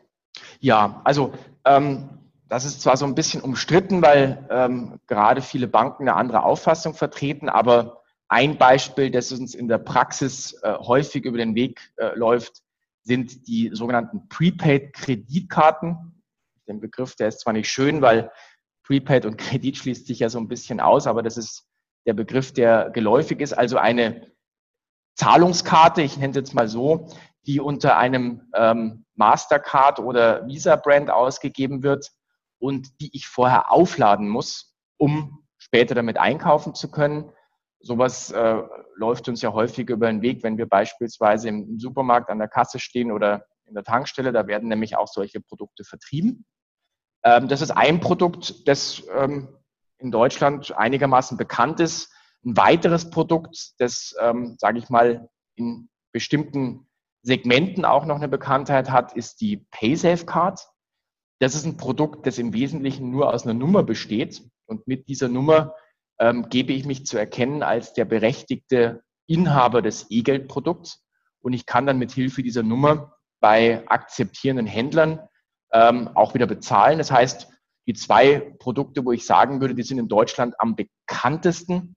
Ja, 0.60 1.02
also 1.06 1.34
ähm, 1.66 2.08
das 2.50 2.66
ist 2.66 2.84
zwar 2.84 2.98
so 2.98 3.06
ein 3.06 3.16
bisschen 3.16 3.42
umstritten, 3.42 4.04
weil 4.04 4.48
ähm, 4.52 5.00
gerade 5.08 5.42
viele 5.42 5.68
Banken 5.68 6.04
eine 6.04 6.16
andere 6.16 6.44
Auffassung 6.44 6.94
vertreten, 6.94 7.50
aber 7.50 8.03
ein 8.28 8.58
Beispiel, 8.58 9.12
das 9.12 9.32
uns 9.32 9.54
in 9.54 9.68
der 9.68 9.78
Praxis 9.78 10.54
äh, 10.64 10.74
häufig 10.80 11.26
über 11.26 11.38
den 11.38 11.56
Weg 11.56 11.94
äh, 11.98 12.16
läuft, 12.16 12.62
sind 13.04 13.48
die 13.48 13.70
sogenannten 13.74 14.28
Prepaid-Kreditkarten. 14.30 16.24
Den 16.68 16.80
Begriff, 16.80 17.16
der 17.16 17.28
ist 17.28 17.42
zwar 17.42 17.54
nicht 17.54 17.70
schön, 17.70 18.02
weil 18.02 18.32
Prepaid 18.84 19.26
und 19.26 19.38
Kredit 19.38 19.78
schließt 19.80 20.08
sich 20.08 20.20
ja 20.20 20.30
so 20.30 20.40
ein 20.40 20.48
bisschen 20.48 20.80
aus, 20.80 21.08
aber 21.08 21.22
das 21.22 21.38
ist 21.38 21.68
der 22.06 22.14
Begriff, 22.14 22.54
der 22.54 22.90
geläufig 22.92 23.40
ist. 23.40 23.54
Also 23.54 23.78
eine 23.78 24.32
Zahlungskarte, 25.16 26.02
ich 26.02 26.18
nenne 26.18 26.32
es 26.32 26.38
jetzt 26.38 26.54
mal 26.54 26.68
so, 26.68 27.10
die 27.46 27.60
unter 27.60 27.98
einem 27.98 28.50
ähm, 28.56 29.06
Mastercard 29.16 30.00
oder 30.00 30.48
Visa-Brand 30.48 31.10
ausgegeben 31.10 31.84
wird 31.84 32.12
und 32.58 33.00
die 33.02 33.16
ich 33.16 33.28
vorher 33.28 33.72
aufladen 33.72 34.28
muss, 34.28 34.76
um 34.98 35.44
später 35.58 35.94
damit 35.94 36.18
einkaufen 36.18 36.74
zu 36.74 36.90
können 36.90 37.32
sowas 37.84 38.32
äh, 38.32 38.64
läuft 38.96 39.28
uns 39.28 39.42
ja 39.42 39.54
häufig 39.54 39.90
über 39.90 40.08
den 40.08 40.22
Weg, 40.22 40.42
wenn 40.42 40.58
wir 40.58 40.68
beispielsweise 40.68 41.50
im, 41.50 41.80
Supermarkt 41.80 42.30
an 42.30 42.40
der 42.40 42.48
Kasse 42.48 42.80
stehen 42.80 43.12
oder 43.12 43.46
in 43.66 43.76
der 43.76 43.84
Tankstelle. 43.84 44.32
Da 44.32 44.48
werden 44.48 44.70
nämlich 44.70 44.96
auch 44.96 45.08
solche 45.08 45.42
Produkte 45.42 45.84
vertrieben. 45.84 46.46
Ähm, 47.24 47.48
das 47.48 47.62
ist 47.62 47.72
ein 47.72 48.00
Produkt, 48.00 48.68
das 48.68 49.04
ähm, 49.14 49.50
in 49.98 50.12
Deutschland 50.12 50.76
einigermaßen 50.76 51.38
bekannt 51.38 51.80
ist. 51.80 52.12
Ein 52.46 52.58
weiteres 52.58 53.10
Produkt, 53.10 53.74
das, 53.80 54.16
ähm, 54.20 54.56
sage 54.58 54.80
ich 54.80 54.90
mal, 54.90 55.30
in 55.56 55.90
bestimmten 56.14 56.88
Segmenten 57.22 57.86
auch 57.86 58.06
noch 58.06 58.18
eine 58.18 58.28
Bekanntheit 58.28 58.92
hat, 58.92 59.14
ist 59.14 59.42
die 59.42 59.66
PaySafe 59.72 60.26
Card. 60.26 60.68
Das 61.40 61.56
ist 61.56 61.66
ein 61.66 61.78
Produkt, 61.78 62.28
das 62.28 62.38
im 62.38 62.54
Wesentlichen 62.54 63.12
nur 63.12 63.34
aus 63.34 63.44
einer 63.44 63.54
Nummer 63.54 63.84
besteht. 63.84 64.42
Und 64.66 64.88
mit 64.88 65.08
dieser 65.08 65.28
Nummer 65.28 65.74
ähm, 66.20 66.50
gebe 66.50 66.74
ich 66.74 66.86
mich 66.86 67.06
zu 67.06 67.18
erkennen 67.18 67.64
als 67.64 67.94
der 67.94 68.06
berechtigte 68.06 69.04
Inhaber 69.28 69.82
des 69.82 70.08
E-Geld-Produkts 70.10 71.04
und 71.42 71.54
ich 71.54 71.66
kann 71.66 71.86
dann 71.86 72.00
mit 72.00 72.12
Hilfe 72.12 72.44
dieser 72.44 72.64
Nummer 72.64 73.18
bei 73.40 73.84
akzeptierenden 73.88 74.66
Händlern 74.66 75.20
ähm, 75.74 76.10
auch 76.16 76.34
wieder 76.34 76.48
bezahlen. 76.48 76.98
Das 76.98 77.12
heißt, 77.12 77.50
die 77.88 77.94
zwei 77.94 78.40
Produkte, 78.60 79.04
wo 79.04 79.12
ich 79.12 79.26
sagen 79.26 79.60
würde, 79.60 79.76
die 79.76 79.84
sind 79.84 79.98
in 79.98 80.08
Deutschland 80.08 80.56
am 80.60 80.76
bekanntesten, 80.76 81.96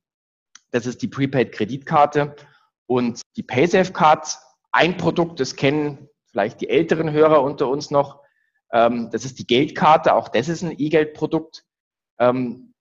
das 0.73 0.87
ist 0.87 1.03
die 1.03 1.09
Prepaid-Kreditkarte 1.09 2.35
und 2.87 3.21
die 3.37 3.45
PaySafe-Card. 3.45 4.39
Ein 4.73 4.97
Produkt, 4.97 5.39
das 5.39 5.55
kennen 5.55 6.09
vielleicht 6.27 6.61
die 6.61 6.69
älteren 6.69 7.13
Hörer 7.13 7.43
unter 7.43 7.69
uns 7.69 7.91
noch, 7.91 8.21
ähm, 8.73 9.11
das 9.13 9.25
ist 9.25 9.39
die 9.39 9.47
Geldkarte. 9.47 10.15
Auch 10.15 10.29
das 10.29 10.49
ist 10.49 10.63
ein 10.63 10.75
E-Geld-Produkt. 10.77 11.65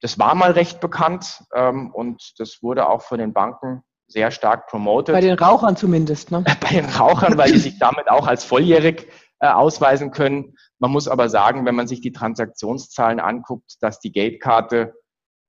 Das 0.02 0.20
war 0.20 0.36
mal 0.36 0.52
recht 0.52 0.80
bekannt 0.80 1.44
ähm, 1.54 1.92
und 1.92 2.34
das 2.38 2.62
wurde 2.62 2.88
auch 2.88 3.02
von 3.02 3.18
den 3.18 3.34
Banken 3.34 3.84
sehr 4.08 4.32
stark 4.32 4.68
promoted. 4.68 5.14
Bei 5.14 5.22
den 5.22 5.38
Rauchern 5.38 5.75
zumindest, 5.75 6.32
ne? 6.32 6.44
Bei 6.62 6.70
den 6.70 6.86
Rauchern, 6.86 7.38
weil 7.38 7.52
die 7.52 7.60
sich 7.60 7.80
damit 7.80 8.10
auch 8.10 8.28
als 8.28 8.44
volljährig 8.44 9.08
äh, 9.40 9.48
ausweisen 9.48 10.12
können. 10.12 10.56
Man 10.80 10.92
muss 10.92 11.08
aber 11.08 11.30
sagen, 11.30 11.66
wenn 11.66 11.75
man 11.75 11.88
sich 11.88 12.02
die 12.02 12.12
Transaktionszahlen 12.12 13.20
anguckt, 13.20 13.78
dass 13.82 14.00
die 14.00 14.12
Geldkarte 14.12 14.94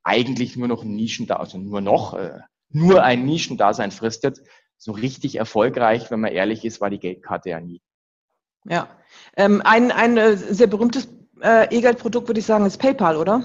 eigentlich 0.04 0.56
nur 0.56 0.68
noch 0.68 0.84
ein 0.84 0.94
Nischendasein, 0.94 1.40
also 1.40 1.58
nur 1.58 1.80
noch, 1.80 2.14
äh, 2.14 2.40
nur 2.70 3.02
ein 3.02 3.24
Nischendasein 3.24 3.90
fristet. 3.90 4.40
So 4.78 4.92
richtig 4.92 5.36
erfolgreich, 5.36 6.10
wenn 6.10 6.20
man 6.20 6.32
ehrlich 6.32 6.64
ist, 6.64 6.80
war 6.80 6.90
die 6.90 6.98
Geldkarte 6.98 7.50
ja 7.50 7.60
nie. 7.60 7.80
Ja, 8.68 8.88
ähm, 9.36 9.62
ein, 9.64 9.90
ein 9.90 10.16
äh, 10.16 10.36
sehr 10.36 10.66
berühmtes 10.66 11.08
äh, 11.40 11.74
E-Geld-Produkt, 11.74 12.28
würde 12.28 12.40
ich 12.40 12.46
sagen, 12.46 12.66
ist 12.66 12.78
PayPal, 12.78 13.16
oder? 13.16 13.44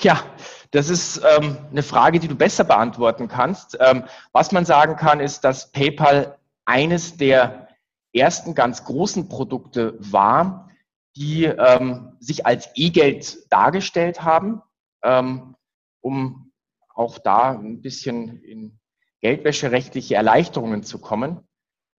Ja, 0.00 0.24
das 0.70 0.88
ist 0.88 1.18
ähm, 1.18 1.58
eine 1.70 1.82
Frage, 1.82 2.18
die 2.18 2.28
du 2.28 2.34
besser 2.34 2.64
beantworten 2.64 3.28
kannst. 3.28 3.76
Ähm, 3.78 4.04
was 4.32 4.52
man 4.52 4.64
sagen 4.64 4.96
kann, 4.96 5.20
ist, 5.20 5.44
dass 5.44 5.70
PayPal 5.70 6.38
eines 6.64 7.16
der 7.16 7.68
ersten 8.14 8.54
ganz 8.54 8.84
großen 8.84 9.28
Produkte 9.28 9.94
war, 9.98 10.70
die 11.16 11.44
ähm, 11.44 12.16
sich 12.20 12.46
als 12.46 12.70
E-Geld 12.74 13.52
dargestellt 13.52 14.22
haben, 14.22 14.62
ähm, 15.04 15.56
um 16.00 16.52
auch 16.94 17.18
da 17.18 17.50
ein 17.50 17.82
bisschen 17.82 18.42
in 18.42 18.78
geldwäscherechtliche 19.20 20.14
Erleichterungen 20.14 20.82
zu 20.82 20.98
kommen. 20.98 21.46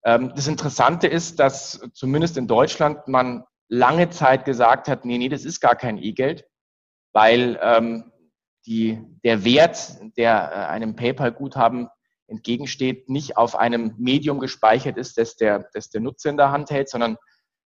Ähm, 0.03 0.33
das 0.35 0.47
Interessante 0.47 1.07
ist, 1.07 1.39
dass 1.39 1.79
zumindest 1.93 2.37
in 2.37 2.47
Deutschland 2.47 3.07
man 3.07 3.43
lange 3.69 4.09
Zeit 4.09 4.45
gesagt 4.45 4.87
hat, 4.87 5.05
nee, 5.05 5.17
nee, 5.17 5.29
das 5.29 5.45
ist 5.45 5.59
gar 5.59 5.75
kein 5.75 5.97
E-Geld 5.97 6.45
weil 7.13 7.59
ähm, 7.61 8.11
die, 8.65 9.01
der 9.23 9.43
Wert, 9.45 9.97
der 10.17 10.51
äh, 10.51 10.55
einem 10.71 10.95
PayPal-Guthaben 10.95 11.89
entgegensteht, 12.27 13.09
nicht 13.09 13.37
auf 13.37 13.55
einem 13.55 13.95
Medium 13.97 14.39
gespeichert 14.39 14.97
ist, 14.97 15.17
das 15.17 15.35
der, 15.35 15.69
das 15.73 15.89
der 15.89 16.01
Nutzer 16.01 16.29
in 16.29 16.37
der 16.37 16.51
Hand 16.51 16.71
hält, 16.71 16.89
sondern 16.89 17.17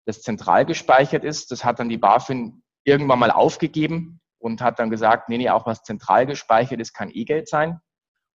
das 0.05 0.21
zentral 0.21 0.65
gespeichert 0.65 1.23
ist. 1.23 1.51
Das 1.51 1.63
hat 1.63 1.79
dann 1.79 1.89
die 1.89 1.97
BaFin 1.97 2.63
irgendwann 2.83 3.19
mal 3.19 3.31
aufgegeben 3.31 4.19
und 4.39 4.61
hat 4.61 4.79
dann 4.79 4.89
gesagt, 4.89 5.29
nee, 5.29 5.37
nee, 5.37 5.49
auch 5.49 5.65
was 5.65 5.83
zentral 5.83 6.25
gespeichert 6.25 6.79
ist, 6.79 6.93
kann 6.93 7.11
E-Geld 7.11 7.47
sein. 7.47 7.79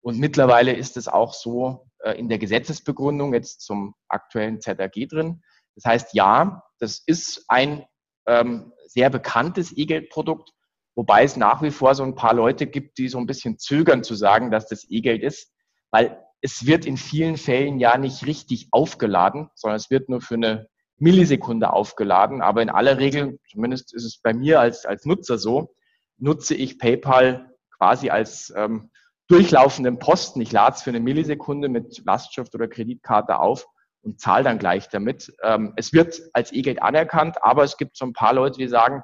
Und 0.03 0.19
mittlerweile 0.19 0.73
ist 0.73 0.97
es 0.97 1.09
auch 1.09 1.33
so 1.33 1.89
äh, 2.01 2.13
in 2.13 2.29
der 2.29 2.39
Gesetzesbegründung 2.39 3.35
jetzt 3.35 3.63
zum 3.63 3.95
aktuellen 4.09 4.61
ZAG 4.61 4.93
drin. 5.09 5.43
Das 5.75 5.85
heißt, 5.85 6.15
ja, 6.15 6.63
das 6.79 7.03
ist 7.07 7.45
ein 7.49 7.85
ähm, 8.27 8.73
sehr 8.87 9.11
bekanntes 9.11 9.77
E-Geld-Produkt, 9.77 10.53
Wobei 10.95 11.25
es 11.25 11.37
nach 11.37 11.63
wie 11.63 11.71
vor 11.71 11.95
so 11.95 12.03
ein 12.03 12.15
paar 12.15 12.35
Leute 12.35 12.67
gibt, 12.67 12.99
die 12.99 13.09
so 13.09 13.19
ein 13.19 13.27
bisschen 13.27 13.59
zögern 13.59 14.03
zu 14.05 14.15
sagen, 14.15 14.51
dass 14.51 14.69
das 14.69 14.87
E-Geld 14.89 15.23
ist, 15.23 15.53
weil 15.91 16.19
es 16.43 16.67
wird 16.67 16.85
in 16.85 16.97
vielen 16.97 17.37
Fällen 17.37 17.79
ja 17.79 17.97
nicht 17.97 18.27
richtig 18.27 18.69
aufgeladen, 18.73 19.49
sondern 19.55 19.77
es 19.77 19.91
wird 19.91 20.09
nur 20.09 20.21
für 20.21 20.35
eine 20.35 20.67
Millisekunde 20.99 21.73
aufgeladen. 21.73 22.43
Aber 22.43 22.63
in 22.63 22.71
aller 22.71 22.99
Regel, 22.99 23.39
zumindest 23.51 23.95
ist 23.95 24.05
es 24.05 24.19
bei 24.19 24.35
mir 24.35 24.61
als, 24.61 24.85
als 24.85 25.07
Nutzer 25.07 25.39
so, 25.39 25.75
nutze 26.19 26.55
ich 26.55 26.79
PayPal 26.79 27.53
quasi 27.77 28.11
als 28.11 28.53
ähm, 28.57 28.91
durchlaufenden 29.29 29.99
Posten. 29.99 30.41
Ich 30.41 30.53
lade 30.53 30.77
es 30.77 30.83
für 30.83 30.91
eine 30.91 31.01
Millisekunde 31.01 31.69
mit 31.69 32.03
Lastschrift 32.05 32.55
oder 32.55 32.69
Kreditkarte 32.69 33.39
auf 33.39 33.67
und 34.03 34.21
zahle 34.21 34.45
dann 34.45 34.59
gleich 34.59 34.89
damit. 34.89 35.33
Ähm, 35.43 35.73
es 35.77 35.93
wird 35.93 36.21
als 36.33 36.53
E-Geld 36.53 36.83
anerkannt, 36.83 37.43
aber 37.43 37.65
es 37.65 37.77
gibt 37.77 37.97
so 37.97 38.05
ein 38.05 38.13
paar 38.13 38.35
Leute, 38.35 38.59
die 38.59 38.69
sagen, 38.69 39.03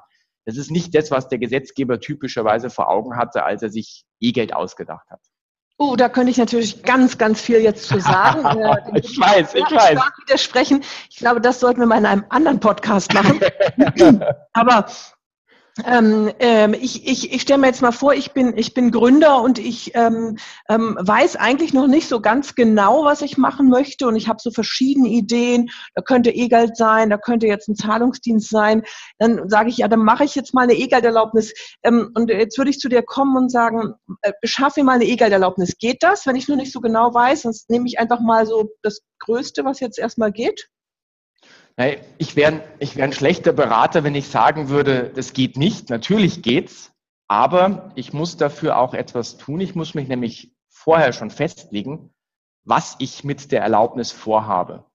das 0.49 0.57
ist 0.57 0.71
nicht 0.71 0.95
das, 0.95 1.11
was 1.11 1.27
der 1.27 1.37
Gesetzgeber 1.37 1.99
typischerweise 1.99 2.69
vor 2.69 2.89
Augen 2.89 3.15
hatte, 3.15 3.43
als 3.43 3.61
er 3.61 3.69
sich 3.69 4.03
E-Geld 4.19 4.53
ausgedacht 4.53 5.09
hat. 5.09 5.21
Oh, 5.77 5.95
da 5.95 6.09
könnte 6.09 6.31
ich 6.31 6.37
natürlich 6.37 6.83
ganz, 6.83 7.17
ganz 7.17 7.39
viel 7.39 7.59
jetzt 7.59 7.87
zu 7.87 7.99
sagen. 7.99 8.43
Äh, 8.59 8.99
ich 8.99 9.17
weiß, 9.17 9.55
ich 9.55 9.63
weiß. 9.63 9.99
Widersprechen. 10.25 10.83
Ich 11.09 11.17
glaube, 11.17 11.39
das 11.39 11.59
sollten 11.59 11.79
wir 11.79 11.87
mal 11.87 11.99
in 11.99 12.05
einem 12.05 12.25
anderen 12.29 12.59
Podcast 12.59 13.13
machen. 13.13 13.39
Aber 14.53 14.85
ähm, 15.85 16.31
ähm, 16.39 16.73
ich 16.73 17.07
ich, 17.07 17.33
ich 17.33 17.41
stelle 17.41 17.59
mir 17.59 17.67
jetzt 17.67 17.81
mal 17.81 17.91
vor, 17.91 18.13
ich 18.13 18.31
bin, 18.31 18.57
ich 18.57 18.73
bin 18.73 18.91
Gründer 18.91 19.41
und 19.41 19.59
ich 19.59 19.95
ähm, 19.95 20.37
ähm, 20.69 20.97
weiß 20.99 21.35
eigentlich 21.35 21.73
noch 21.73 21.87
nicht 21.87 22.07
so 22.07 22.21
ganz 22.21 22.55
genau, 22.55 23.03
was 23.05 23.21
ich 23.21 23.37
machen 23.37 23.69
möchte 23.69 24.07
und 24.07 24.15
ich 24.15 24.27
habe 24.27 24.39
so 24.41 24.51
verschiedene 24.51 25.09
Ideen. 25.09 25.69
Da 25.95 26.01
könnte 26.01 26.31
E-Geld 26.31 26.77
sein, 26.77 27.09
da 27.09 27.17
könnte 27.17 27.47
jetzt 27.47 27.67
ein 27.67 27.75
Zahlungsdienst 27.75 28.49
sein. 28.49 28.83
Dann 29.17 29.49
sage 29.49 29.69
ich, 29.69 29.77
ja, 29.77 29.87
dann 29.87 30.03
mache 30.03 30.23
ich 30.23 30.35
jetzt 30.35 30.53
mal 30.53 30.63
eine 30.63 30.73
E-Gelderlaubnis. 30.73 31.53
Ähm, 31.83 32.11
und 32.15 32.29
jetzt 32.29 32.57
würde 32.57 32.71
ich 32.71 32.79
zu 32.79 32.89
dir 32.89 33.03
kommen 33.03 33.35
und 33.37 33.49
sagen, 33.49 33.93
äh, 34.21 34.33
beschaffe 34.41 34.79
mir 34.79 34.85
mal 34.85 34.93
eine 34.93 35.05
E-Gelderlaubnis. 35.05 35.77
Geht 35.77 36.03
das, 36.03 36.25
wenn 36.25 36.35
ich 36.35 36.47
nur 36.47 36.57
nicht 36.57 36.71
so 36.71 36.81
genau 36.81 37.13
weiß? 37.13 37.43
Sonst 37.43 37.69
nehme 37.69 37.87
ich 37.87 37.99
einfach 37.99 38.19
mal 38.19 38.45
so 38.45 38.69
das 38.81 39.01
Größte, 39.19 39.65
was 39.65 39.79
jetzt 39.79 39.99
erstmal 39.99 40.31
geht. 40.31 40.69
Ich 42.17 42.35
wäre 42.35 42.61
ich 42.79 42.97
wär 42.97 43.05
ein 43.05 43.13
schlechter 43.13 43.53
Berater, 43.53 44.03
wenn 44.03 44.13
ich 44.13 44.27
sagen 44.27 44.67
würde, 44.67 45.11
das 45.15 45.31
geht 45.31 45.55
nicht. 45.55 45.89
Natürlich 45.89 46.41
geht's, 46.41 46.91
aber 47.29 47.93
ich 47.95 48.11
muss 48.11 48.35
dafür 48.35 48.77
auch 48.77 48.93
etwas 48.93 49.37
tun. 49.37 49.61
Ich 49.61 49.75
muss 49.75 49.93
mich 49.93 50.09
nämlich 50.09 50.51
vorher 50.67 51.13
schon 51.13 51.31
festlegen, 51.31 52.13
was 52.65 52.97
ich 52.99 53.23
mit 53.23 53.53
der 53.53 53.61
Erlaubnis 53.61 54.11
vorhabe. 54.11 54.85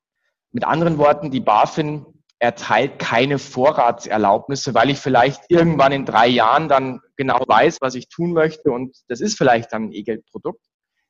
Mit 0.53 0.65
anderen 0.65 0.99
Worten, 0.99 1.31
die 1.31 1.41
BaFin 1.41 2.05
erteilt 2.39 2.99
keine 2.99 3.39
Vorratserlaubnisse, 3.39 4.75
weil 4.75 4.91
ich 4.91 4.99
vielleicht 4.99 5.45
irgendwann 5.49 5.93
in 5.93 6.05
drei 6.05 6.27
Jahren 6.29 6.69
dann 6.69 7.01
genau 7.17 7.43
weiß, 7.47 7.79
was 7.81 7.95
ich 7.95 8.11
tun 8.11 8.35
möchte 8.35 8.71
und 8.71 8.95
das 9.09 9.21
ist 9.23 9.39
vielleicht 9.39 9.73
dann 9.73 9.85
ein 9.85 9.93
E-Geld-Produkt. 9.93 10.61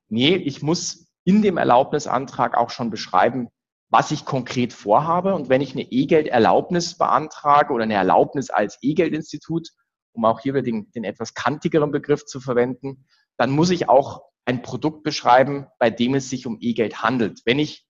Nee, 0.09 0.37
ich 0.37 0.63
muss 0.63 1.09
in 1.25 1.43
dem 1.43 1.57
Erlaubnisantrag 1.57 2.57
auch 2.57 2.71
schon 2.71 2.91
beschreiben, 2.91 3.49
was 3.95 4.11
ich 4.11 4.25
konkret 4.25 4.73
vorhabe. 4.73 5.37
Und 5.37 5.49
wenn 5.49 5.61
ich 5.61 5.73
eine 5.73 5.83
E-Geld-Erlaubnis 5.83 6.99
beantrage 6.99 7.73
oder 7.73 7.85
eine 7.85 7.95
Erlaubnis 7.95 8.51
als 8.51 8.77
E-Geld-Institut, 8.83 9.69
um 10.15 10.25
auch 10.25 10.41
hier 10.41 10.61
den, 10.63 10.91
den 10.91 11.05
etwas 11.05 11.33
kantigeren 11.33 11.93
Begriff 11.93 12.27
zu 12.27 12.41
verwenden, 12.41 13.07
dann 13.37 13.53
muss 13.53 13.71
ich 13.71 13.89
auch 13.89 14.23
ein 14.47 14.63
Produkt 14.63 15.05
beschreiben, 15.05 15.69
bei 15.79 15.91
dem 15.91 16.17
es 16.17 16.29
sich 16.29 16.45
um 16.45 16.59
E-Geld 16.61 17.05
handelt. 17.05 17.43
Wenn 17.45 17.61
ich 17.61 17.87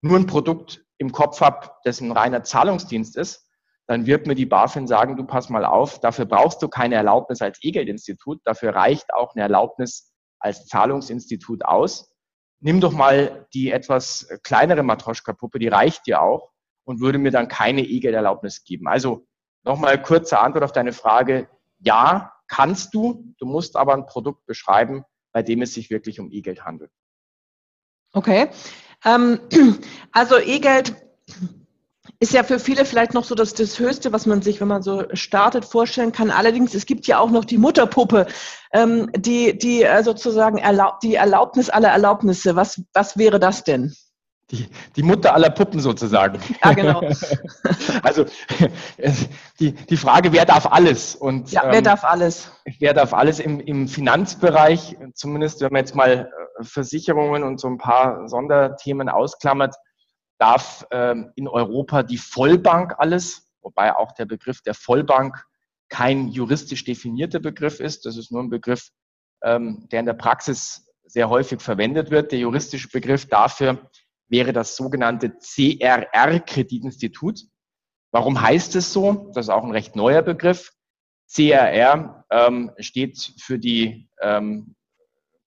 nur 0.00 0.16
ein 0.16 0.26
Produkt 0.26 0.84
im 0.96 1.10
Kopf 1.10 1.40
habe, 1.40 1.70
das 1.82 2.00
ein 2.00 2.12
reiner 2.12 2.44
Zahlungsdienst 2.44 3.16
ist, 3.16 3.44
dann 3.88 4.06
wird 4.06 4.28
mir 4.28 4.36
die 4.36 4.46
BaFin 4.46 4.86
sagen, 4.86 5.16
du 5.16 5.24
pass 5.24 5.48
mal 5.48 5.64
auf, 5.64 5.98
dafür 5.98 6.26
brauchst 6.26 6.62
du 6.62 6.68
keine 6.68 6.94
Erlaubnis 6.94 7.42
als 7.42 7.58
E-Geld-Institut, 7.62 8.40
dafür 8.44 8.76
reicht 8.76 9.12
auch 9.12 9.34
eine 9.34 9.42
Erlaubnis 9.42 10.12
als 10.38 10.66
Zahlungsinstitut 10.66 11.64
aus 11.64 12.12
nimm 12.60 12.80
doch 12.80 12.92
mal 12.92 13.46
die 13.54 13.70
etwas 13.70 14.28
kleinere 14.42 14.82
Matroschka-Puppe, 14.82 15.58
die 15.58 15.68
reicht 15.68 16.06
dir 16.06 16.22
auch 16.22 16.50
und 16.84 17.00
würde 17.00 17.18
mir 17.18 17.30
dann 17.30 17.48
keine 17.48 17.82
E-Geld-Erlaubnis 17.82 18.64
geben. 18.64 18.88
Also 18.88 19.26
nochmal 19.64 20.00
kurze 20.00 20.38
Antwort 20.38 20.64
auf 20.64 20.72
deine 20.72 20.92
Frage. 20.92 21.48
Ja, 21.78 22.32
kannst 22.48 22.94
du, 22.94 23.34
du 23.38 23.46
musst 23.46 23.76
aber 23.76 23.94
ein 23.94 24.06
Produkt 24.06 24.46
beschreiben, 24.46 25.04
bei 25.32 25.42
dem 25.42 25.62
es 25.62 25.74
sich 25.74 25.90
wirklich 25.90 26.18
um 26.18 26.30
E-Geld 26.30 26.64
handelt. 26.64 26.90
Okay. 28.12 28.48
Ähm, 29.04 29.40
also 30.12 30.38
E-Geld 30.38 30.96
ist 32.20 32.32
ja 32.32 32.42
für 32.42 32.58
viele 32.58 32.84
vielleicht 32.84 33.14
noch 33.14 33.24
so 33.24 33.34
das, 33.34 33.54
das 33.54 33.78
Höchste, 33.78 34.12
was 34.12 34.26
man 34.26 34.42
sich, 34.42 34.60
wenn 34.60 34.68
man 34.68 34.82
so 34.82 35.04
startet, 35.12 35.64
vorstellen 35.64 36.12
kann. 36.12 36.30
Allerdings, 36.30 36.74
es 36.74 36.86
gibt 36.86 37.06
ja 37.06 37.18
auch 37.18 37.30
noch 37.30 37.44
die 37.44 37.58
Mutterpuppe, 37.58 38.26
ähm, 38.72 39.10
die, 39.16 39.56
die 39.58 39.82
äh, 39.82 40.02
sozusagen 40.02 40.58
erlaub, 40.58 41.00
die 41.00 41.14
Erlaubnis 41.14 41.70
aller 41.70 41.88
Erlaubnisse. 41.88 42.56
Was, 42.56 42.82
was 42.92 43.16
wäre 43.16 43.38
das 43.38 43.64
denn? 43.64 43.94
Die, 44.50 44.66
die 44.96 45.02
Mutter 45.02 45.34
aller 45.34 45.50
Puppen 45.50 45.78
sozusagen. 45.80 46.40
Ja, 46.64 46.72
genau. 46.72 47.00
also 48.02 48.24
die, 49.60 49.72
die 49.72 49.96
Frage, 49.96 50.32
wer 50.32 50.46
darf 50.46 50.66
alles? 50.66 51.14
Und, 51.14 51.52
ja, 51.52 51.62
wer 51.64 51.74
ähm, 51.74 51.84
darf 51.84 52.04
alles? 52.04 52.50
Wer 52.78 52.94
darf 52.94 53.12
alles 53.12 53.40
im, 53.40 53.60
im 53.60 53.88
Finanzbereich, 53.88 54.96
zumindest 55.14 55.60
wenn 55.60 55.72
man 55.72 55.80
jetzt 55.80 55.94
mal 55.94 56.30
äh, 56.58 56.64
Versicherungen 56.64 57.42
und 57.42 57.60
so 57.60 57.68
ein 57.68 57.78
paar 57.78 58.28
Sonderthemen 58.28 59.08
ausklammert, 59.10 59.76
darf 60.38 60.86
ähm, 60.90 61.32
in 61.34 61.48
Europa 61.48 62.02
die 62.02 62.18
Vollbank 62.18 62.94
alles, 62.98 63.48
wobei 63.60 63.96
auch 63.96 64.12
der 64.12 64.26
Begriff 64.26 64.60
der 64.62 64.74
Vollbank 64.74 65.44
kein 65.88 66.28
juristisch 66.28 66.84
definierter 66.84 67.40
Begriff 67.40 67.80
ist. 67.80 68.06
Das 68.06 68.16
ist 68.16 68.30
nur 68.30 68.42
ein 68.42 68.50
Begriff, 68.50 68.90
ähm, 69.42 69.88
der 69.90 69.98
in 70.00 70.06
der 70.06 70.14
Praxis 70.14 70.88
sehr 71.04 71.28
häufig 71.28 71.60
verwendet 71.60 72.10
wird. 72.10 72.32
Der 72.32 72.38
juristische 72.38 72.88
Begriff 72.88 73.26
dafür 73.26 73.90
wäre 74.28 74.52
das 74.52 74.76
sogenannte 74.76 75.36
CRR-Kreditinstitut. 75.38 77.42
Warum 78.10 78.40
heißt 78.40 78.74
es 78.76 78.90
so? 78.92 79.30
Das 79.34 79.46
ist 79.46 79.50
auch 79.50 79.64
ein 79.64 79.72
recht 79.72 79.96
neuer 79.96 80.22
Begriff. 80.22 80.72
CRR 81.32 82.24
ähm, 82.30 82.70
steht 82.78 83.34
für 83.38 83.58
die 83.58 84.08
ähm, 84.22 84.76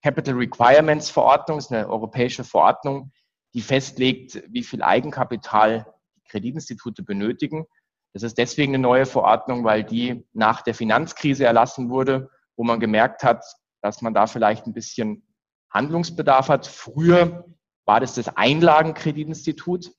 Capital 0.04 0.36
Requirements 0.36 1.10
Verordnung, 1.10 1.60
ist 1.60 1.71
eine 1.71 1.88
europäische 1.88 2.43
Verordnung, 2.43 3.12
die 3.53 3.61
festlegt, 3.61 4.43
wie 4.47 4.63
viel 4.63 4.81
Eigenkapital 4.81 5.85
Kreditinstitute 6.25 7.03
benötigen. 7.03 7.65
Das 8.13 8.23
ist 8.23 8.37
deswegen 8.37 8.73
eine 8.73 8.81
neue 8.81 9.05
Verordnung, 9.05 9.63
weil 9.63 9.83
die 9.83 10.25
nach 10.33 10.61
der 10.61 10.73
Finanzkrise 10.73 11.45
erlassen 11.45 11.89
wurde, 11.89 12.29
wo 12.55 12.63
man 12.63 12.79
gemerkt 12.79 13.23
hat, 13.23 13.43
dass 13.81 14.01
man 14.01 14.13
da 14.13 14.27
vielleicht 14.27 14.65
ein 14.65 14.73
bisschen 14.73 15.25
Handlungsbedarf 15.69 16.49
hat. 16.49 16.67
Früher 16.67 17.45
war 17.85 17.99
das 17.99 18.15
das 18.15 18.35
Einlagenkreditinstitut 18.35 19.91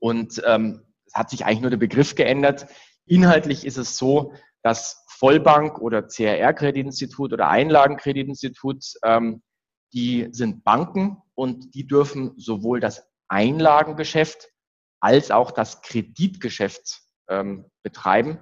und 0.00 0.42
ähm, 0.46 0.82
es 1.06 1.14
hat 1.14 1.30
sich 1.30 1.44
eigentlich 1.44 1.60
nur 1.60 1.70
der 1.70 1.76
Begriff 1.76 2.14
geändert. 2.14 2.66
Inhaltlich 3.06 3.66
ist 3.66 3.78
es 3.78 3.96
so, 3.96 4.32
dass 4.62 5.04
Vollbank 5.08 5.78
oder 5.78 6.06
CRR-Kreditinstitut 6.06 7.32
oder 7.32 7.48
Einlagenkreditinstitut, 7.48 8.84
ähm, 9.04 9.42
die 9.92 10.28
sind 10.30 10.64
Banken 10.64 11.18
und 11.40 11.74
die 11.74 11.86
dürfen 11.86 12.34
sowohl 12.36 12.80
das 12.80 13.08
Einlagengeschäft 13.28 14.50
als 15.00 15.30
auch 15.30 15.52
das 15.52 15.80
Kreditgeschäft 15.80 17.00
ähm, 17.30 17.64
betreiben. 17.82 18.40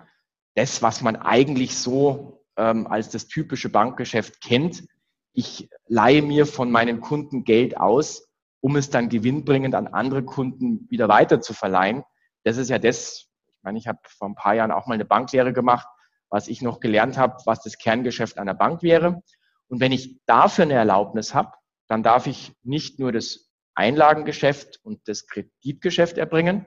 Das, 0.56 0.82
was 0.82 1.00
man 1.00 1.14
eigentlich 1.14 1.78
so 1.78 2.44
ähm, 2.56 2.88
als 2.88 3.08
das 3.10 3.28
typische 3.28 3.68
Bankgeschäft 3.68 4.40
kennt. 4.40 4.82
Ich 5.32 5.70
leihe 5.86 6.22
mir 6.22 6.44
von 6.44 6.72
meinen 6.72 7.00
Kunden 7.00 7.44
Geld 7.44 7.76
aus, 7.76 8.28
um 8.60 8.74
es 8.74 8.90
dann 8.90 9.08
gewinnbringend 9.08 9.76
an 9.76 9.86
andere 9.86 10.24
Kunden 10.24 10.90
wieder 10.90 11.08
weiter 11.08 11.40
zu 11.40 11.54
verleihen. 11.54 12.02
Das 12.42 12.56
ist 12.56 12.68
ja 12.68 12.80
das, 12.80 13.28
ich 13.46 13.62
meine, 13.62 13.78
ich 13.78 13.86
habe 13.86 14.00
vor 14.08 14.28
ein 14.28 14.34
paar 14.34 14.54
Jahren 14.54 14.72
auch 14.72 14.88
mal 14.88 14.94
eine 14.94 15.04
Banklehre 15.04 15.52
gemacht, 15.52 15.86
was 16.30 16.48
ich 16.48 16.62
noch 16.62 16.80
gelernt 16.80 17.16
habe, 17.16 17.36
was 17.46 17.62
das 17.62 17.78
Kerngeschäft 17.78 18.38
einer 18.38 18.54
Bank 18.54 18.82
wäre. 18.82 19.22
Und 19.68 19.78
wenn 19.78 19.92
ich 19.92 20.18
dafür 20.26 20.64
eine 20.64 20.74
Erlaubnis 20.74 21.32
habe, 21.32 21.52
dann 21.88 22.02
darf 22.02 22.26
ich 22.26 22.52
nicht 22.62 22.98
nur 22.98 23.12
das 23.12 23.50
Einlagengeschäft 23.74 24.80
und 24.82 25.06
das 25.08 25.26
Kreditgeschäft 25.26 26.18
erbringen, 26.18 26.66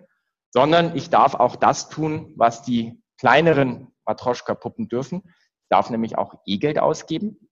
sondern 0.52 0.96
ich 0.96 1.10
darf 1.10 1.36
auch 1.36 1.56
das 1.56 1.90
tun, 1.90 2.34
was 2.36 2.64
die 2.64 3.02
kleineren 3.18 3.94
Matroschka-Puppen 4.06 4.88
dürfen. 4.88 5.22
Ich 5.26 5.68
darf 5.70 5.90
nämlich 5.90 6.18
auch 6.18 6.36
E-Geld 6.46 6.80
ausgeben. 6.80 7.50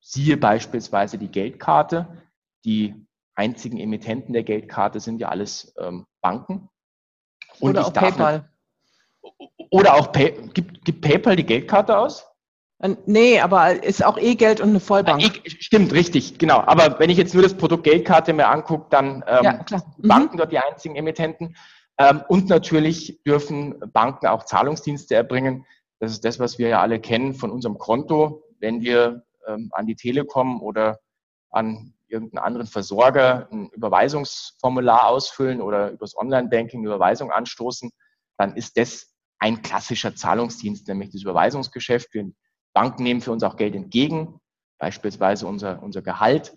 Siehe 0.00 0.36
beispielsweise 0.36 1.18
die 1.18 1.30
Geldkarte. 1.30 2.22
Die 2.64 3.06
einzigen 3.34 3.78
Emittenten 3.78 4.32
der 4.32 4.42
Geldkarte 4.42 5.00
sind 5.00 5.20
ja 5.20 5.28
alles 5.28 5.74
ähm, 5.78 6.06
Banken. 6.20 6.68
Und 7.60 7.70
oder 7.70 7.86
auch 7.86 7.92
PayPal. 7.92 8.50
Oder 9.70 9.94
auch 9.94 10.12
Pay, 10.12 10.48
gibt, 10.52 10.84
gibt 10.84 11.00
PayPal 11.00 11.36
die 11.36 11.46
Geldkarte 11.46 11.96
aus? 11.96 12.26
Äh, 12.84 12.96
nee, 13.06 13.40
aber 13.40 13.82
ist 13.82 14.04
auch 14.04 14.18
E-Geld 14.18 14.60
und 14.60 14.70
eine 14.70 14.80
Vollbank. 14.80 15.22
E 15.22 15.50
stimmt, 15.50 15.92
richtig, 15.94 16.38
genau. 16.38 16.60
Aber 16.60 16.98
wenn 16.98 17.08
ich 17.08 17.16
jetzt 17.16 17.32
nur 17.32 17.42
das 17.42 17.54
Produkt 17.54 17.84
Geldkarte 17.84 18.34
mir 18.34 18.48
angucke, 18.48 18.86
dann 18.90 19.24
ähm, 19.26 19.42
ja, 19.42 19.52
mhm. 19.52 20.08
Banken 20.08 20.36
dort 20.36 20.52
die 20.52 20.58
einzigen 20.58 20.94
Emittenten. 20.94 21.56
Ähm, 21.96 22.22
und 22.28 22.48
natürlich 22.48 23.22
dürfen 23.24 23.80
Banken 23.92 24.26
auch 24.26 24.44
Zahlungsdienste 24.44 25.14
erbringen. 25.14 25.64
Das 25.98 26.12
ist 26.12 26.24
das, 26.24 26.38
was 26.38 26.58
wir 26.58 26.68
ja 26.68 26.80
alle 26.82 27.00
kennen 27.00 27.34
von 27.34 27.50
unserem 27.50 27.78
Konto. 27.78 28.44
Wenn 28.60 28.82
wir 28.82 29.24
ähm, 29.46 29.70
an 29.72 29.86
die 29.86 29.96
Telekom 29.96 30.60
oder 30.60 30.98
an 31.50 31.94
irgendeinen 32.08 32.44
anderen 32.44 32.66
Versorger 32.66 33.48
ein 33.50 33.70
Überweisungsformular 33.70 35.08
ausfüllen 35.08 35.62
oder 35.62 35.90
übers 35.90 36.16
Online-Banking 36.16 36.84
Überweisung 36.84 37.30
anstoßen, 37.30 37.90
dann 38.36 38.56
ist 38.56 38.76
das 38.76 39.14
ein 39.38 39.62
klassischer 39.62 40.14
Zahlungsdienst, 40.14 40.86
nämlich 40.88 41.10
das 41.10 41.22
Überweisungsgeschäft. 41.22 42.12
Wir 42.12 42.30
Banken 42.74 43.04
nehmen 43.04 43.22
für 43.22 43.32
uns 43.32 43.42
auch 43.42 43.56
Geld 43.56 43.74
entgegen, 43.74 44.38
beispielsweise 44.78 45.46
unser, 45.46 45.82
unser 45.82 46.02
Gehalt. 46.02 46.54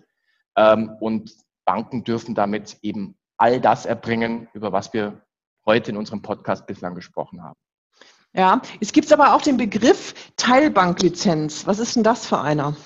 Ähm, 0.56 0.90
und 1.00 1.32
Banken 1.64 2.04
dürfen 2.04 2.34
damit 2.34 2.76
eben 2.82 3.16
all 3.38 3.58
das 3.60 3.86
erbringen, 3.86 4.48
über 4.52 4.72
was 4.72 4.92
wir 4.92 5.22
heute 5.64 5.92
in 5.92 5.96
unserem 5.96 6.20
Podcast 6.20 6.66
bislang 6.66 6.94
gesprochen 6.94 7.42
haben. 7.42 7.56
Ja, 8.34 8.60
es 8.80 8.92
gibt 8.92 9.10
aber 9.12 9.34
auch 9.34 9.42
den 9.42 9.56
Begriff 9.56 10.14
Teilbanklizenz. 10.36 11.66
Was 11.66 11.78
ist 11.78 11.96
denn 11.96 12.02
das 12.02 12.26
für 12.26 12.40
einer? 12.40 12.76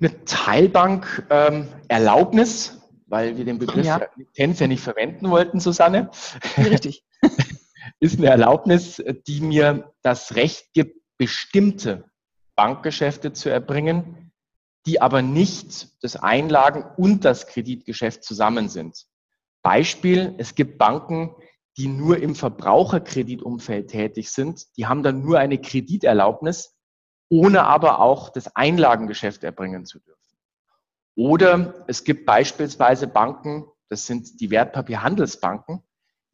Eine 0.00 0.24
Teilbank-Erlaubnis, 0.24 2.70
ähm, 2.70 2.80
weil 3.06 3.36
wir 3.36 3.44
den 3.44 3.58
Begriff 3.58 3.86
ja. 3.86 4.00
Lizenz 4.16 4.58
ja 4.58 4.66
nicht 4.66 4.82
verwenden 4.82 5.30
wollten, 5.30 5.60
Susanne. 5.60 6.10
Richtig. 6.56 7.04
ist 8.00 8.18
eine 8.18 8.26
Erlaubnis, 8.28 9.00
die 9.26 9.40
mir 9.40 9.92
das 10.02 10.34
Recht 10.34 10.72
gibt, 10.72 11.00
bestimmte 11.18 12.10
Bankgeschäfte 12.56 13.32
zu 13.32 13.48
erbringen, 13.50 14.32
die 14.86 15.00
aber 15.00 15.22
nicht 15.22 16.02
das 16.02 16.16
Einlagen- 16.16 16.84
und 16.96 17.24
das 17.24 17.46
Kreditgeschäft 17.46 18.22
zusammen 18.22 18.68
sind. 18.68 19.06
Beispiel, 19.62 20.34
es 20.38 20.54
gibt 20.54 20.78
Banken, 20.78 21.34
die 21.76 21.88
nur 21.88 22.18
im 22.18 22.34
Verbraucherkreditumfeld 22.34 23.88
tätig 23.88 24.30
sind. 24.30 24.64
Die 24.76 24.86
haben 24.86 25.02
dann 25.02 25.22
nur 25.22 25.38
eine 25.38 25.58
Krediterlaubnis, 25.58 26.76
ohne 27.30 27.64
aber 27.64 28.00
auch 28.00 28.28
das 28.28 28.54
Einlagengeschäft 28.54 29.42
erbringen 29.42 29.86
zu 29.86 29.98
dürfen. 29.98 30.20
Oder 31.16 31.84
es 31.88 32.04
gibt 32.04 32.26
beispielsweise 32.26 33.06
Banken, 33.06 33.64
das 33.88 34.06
sind 34.06 34.40
die 34.40 34.50
Wertpapierhandelsbanken, 34.50 35.82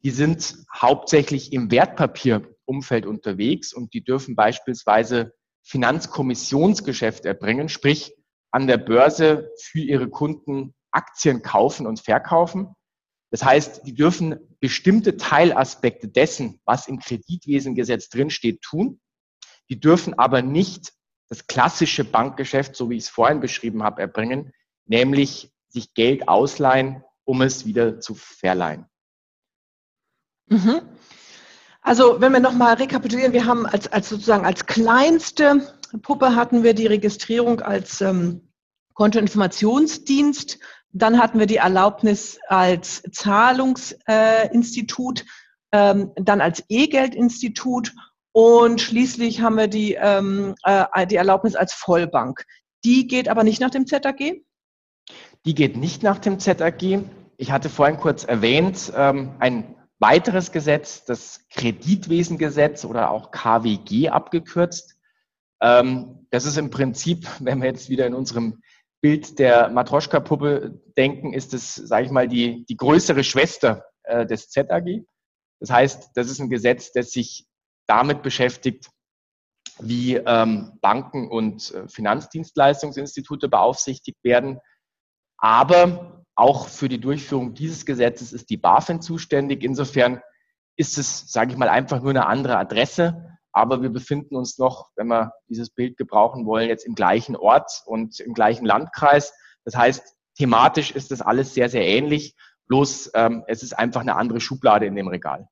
die 0.03 0.11
sind 0.11 0.57
hauptsächlich 0.73 1.53
im 1.53 1.71
Wertpapierumfeld 1.71 3.05
unterwegs 3.05 3.73
und 3.73 3.93
die 3.93 4.03
dürfen 4.03 4.35
beispielsweise 4.35 5.33
Finanzkommissionsgeschäft 5.63 7.25
erbringen, 7.25 7.69
sprich 7.69 8.15
an 8.51 8.67
der 8.67 8.77
Börse 8.77 9.49
für 9.57 9.79
ihre 9.79 10.09
Kunden 10.09 10.73
Aktien 10.91 11.41
kaufen 11.41 11.87
und 11.87 11.99
verkaufen. 11.99 12.75
Das 13.31 13.45
heißt, 13.45 13.87
die 13.87 13.93
dürfen 13.93 14.57
bestimmte 14.59 15.15
Teilaspekte 15.15 16.09
dessen, 16.09 16.59
was 16.65 16.87
im 16.87 16.99
Kreditwesengesetz 16.99 18.09
drinsteht, 18.09 18.61
tun. 18.61 18.99
Die 19.69 19.79
dürfen 19.79 20.19
aber 20.19 20.41
nicht 20.41 20.91
das 21.29 21.47
klassische 21.47 22.03
Bankgeschäft, 22.03 22.75
so 22.75 22.89
wie 22.89 22.97
ich 22.97 23.03
es 23.03 23.09
vorhin 23.09 23.39
beschrieben 23.39 23.83
habe, 23.83 24.01
erbringen, 24.01 24.51
nämlich 24.85 25.53
sich 25.69 25.93
Geld 25.93 26.27
ausleihen, 26.27 27.05
um 27.23 27.41
es 27.41 27.65
wieder 27.65 28.01
zu 28.01 28.15
verleihen. 28.15 28.85
Mhm. 30.47 30.81
Also 31.81 32.21
wenn 32.21 32.31
wir 32.31 32.39
nochmal 32.39 32.75
rekapitulieren, 32.75 33.33
wir 33.33 33.45
haben 33.45 33.65
als, 33.65 33.91
als 33.91 34.09
sozusagen 34.09 34.45
als 34.45 34.65
kleinste 34.65 35.75
Puppe 36.01 36.35
hatten 36.35 36.63
wir 36.63 36.73
die 36.73 36.87
Registrierung 36.87 37.61
als 37.61 38.01
ähm, 38.01 38.49
Kontoinformationsdienst 38.93 40.59
dann 40.93 41.19
hatten 41.19 41.39
wir 41.39 41.45
die 41.45 41.57
Erlaubnis 41.57 42.39
als 42.47 43.03
Zahlungsinstitut, 43.11 45.25
ähm, 45.71 46.11
dann 46.15 46.41
als 46.41 46.63
E-Geldinstitut 46.67 47.93
und 48.33 48.81
schließlich 48.81 49.41
haben 49.41 49.57
wir 49.57 49.67
die, 49.67 49.93
ähm, 49.93 50.55
äh, 50.63 51.07
die 51.07 51.15
Erlaubnis 51.15 51.55
als 51.55 51.73
Vollbank. 51.73 52.45
Die 52.83 53.07
geht 53.07 53.29
aber 53.29 53.43
nicht 53.43 53.61
nach 53.61 53.69
dem 53.69 53.87
ZAG? 53.87 54.41
Die 55.45 55.55
geht 55.55 55.77
nicht 55.77 56.03
nach 56.03 56.19
dem 56.19 56.39
ZAG. 56.39 57.03
Ich 57.37 57.51
hatte 57.51 57.69
vorhin 57.69 57.97
kurz 57.97 58.23
erwähnt, 58.23 58.91
ähm, 58.95 59.31
ein 59.39 59.75
weiteres 60.01 60.51
Gesetz, 60.51 61.05
das 61.05 61.47
Kreditwesengesetz 61.49 62.83
oder 62.85 63.11
auch 63.11 63.31
KWG 63.31 64.09
abgekürzt. 64.09 64.97
Ähm, 65.61 66.27
das 66.31 66.45
ist 66.45 66.57
im 66.57 66.71
Prinzip, 66.71 67.27
wenn 67.39 67.61
wir 67.61 67.69
jetzt 67.69 67.89
wieder 67.89 68.07
in 68.07 68.15
unserem 68.15 68.61
Bild 69.01 69.39
der 69.39 69.69
Matroschka-Puppe 69.69 70.81
denken, 70.97 71.33
ist 71.33 71.53
es, 71.53 71.75
sage 71.75 72.05
ich 72.05 72.11
mal, 72.11 72.27
die, 72.27 72.65
die 72.65 72.77
größere 72.77 73.23
Schwester 73.23 73.85
äh, 74.03 74.25
des 74.25 74.49
ZAG. 74.49 75.05
Das 75.59 75.69
heißt, 75.69 76.11
das 76.15 76.29
ist 76.29 76.39
ein 76.39 76.49
Gesetz, 76.49 76.91
das 76.91 77.11
sich 77.11 77.45
damit 77.87 78.23
beschäftigt, 78.23 78.89
wie 79.79 80.15
ähm, 80.15 80.77
Banken 80.81 81.29
und 81.29 81.71
äh, 81.73 81.87
Finanzdienstleistungsinstitute 81.87 83.49
beaufsichtigt 83.49 84.17
werden. 84.23 84.59
Aber 85.37 86.20
auch 86.35 86.67
für 86.67 86.89
die 86.89 86.99
Durchführung 86.99 87.53
dieses 87.53 87.85
Gesetzes 87.85 88.33
ist 88.33 88.49
die 88.49 88.57
BaFin 88.57 89.01
zuständig. 89.01 89.63
Insofern 89.63 90.21
ist 90.75 90.97
es, 90.97 91.31
sage 91.31 91.51
ich 91.51 91.57
mal, 91.57 91.69
einfach 91.69 92.01
nur 92.01 92.11
eine 92.11 92.25
andere 92.25 92.57
Adresse 92.57 93.31
aber 93.53 93.81
wir 93.81 93.89
befinden 93.89 94.35
uns 94.35 94.57
noch, 94.57 94.89
wenn 94.95 95.07
wir 95.07 95.33
dieses 95.47 95.69
Bild 95.69 95.97
gebrauchen 95.97 96.45
wollen, 96.45 96.69
jetzt 96.69 96.85
im 96.85 96.95
gleichen 96.95 97.35
Ort 97.35 97.83
und 97.85 98.19
im 98.19 98.33
gleichen 98.33 98.65
Landkreis. 98.65 99.33
Das 99.65 99.75
heißt, 99.75 100.15
thematisch 100.37 100.91
ist 100.91 101.11
das 101.11 101.21
alles 101.21 101.53
sehr, 101.53 101.69
sehr 101.69 101.85
ähnlich, 101.85 102.35
bloß 102.67 103.11
ähm, 103.15 103.43
es 103.47 103.63
ist 103.63 103.77
einfach 103.77 104.01
eine 104.01 104.15
andere 104.15 104.39
Schublade 104.39 104.85
in 104.85 104.95
dem 104.95 105.07
Regal. 105.07 105.47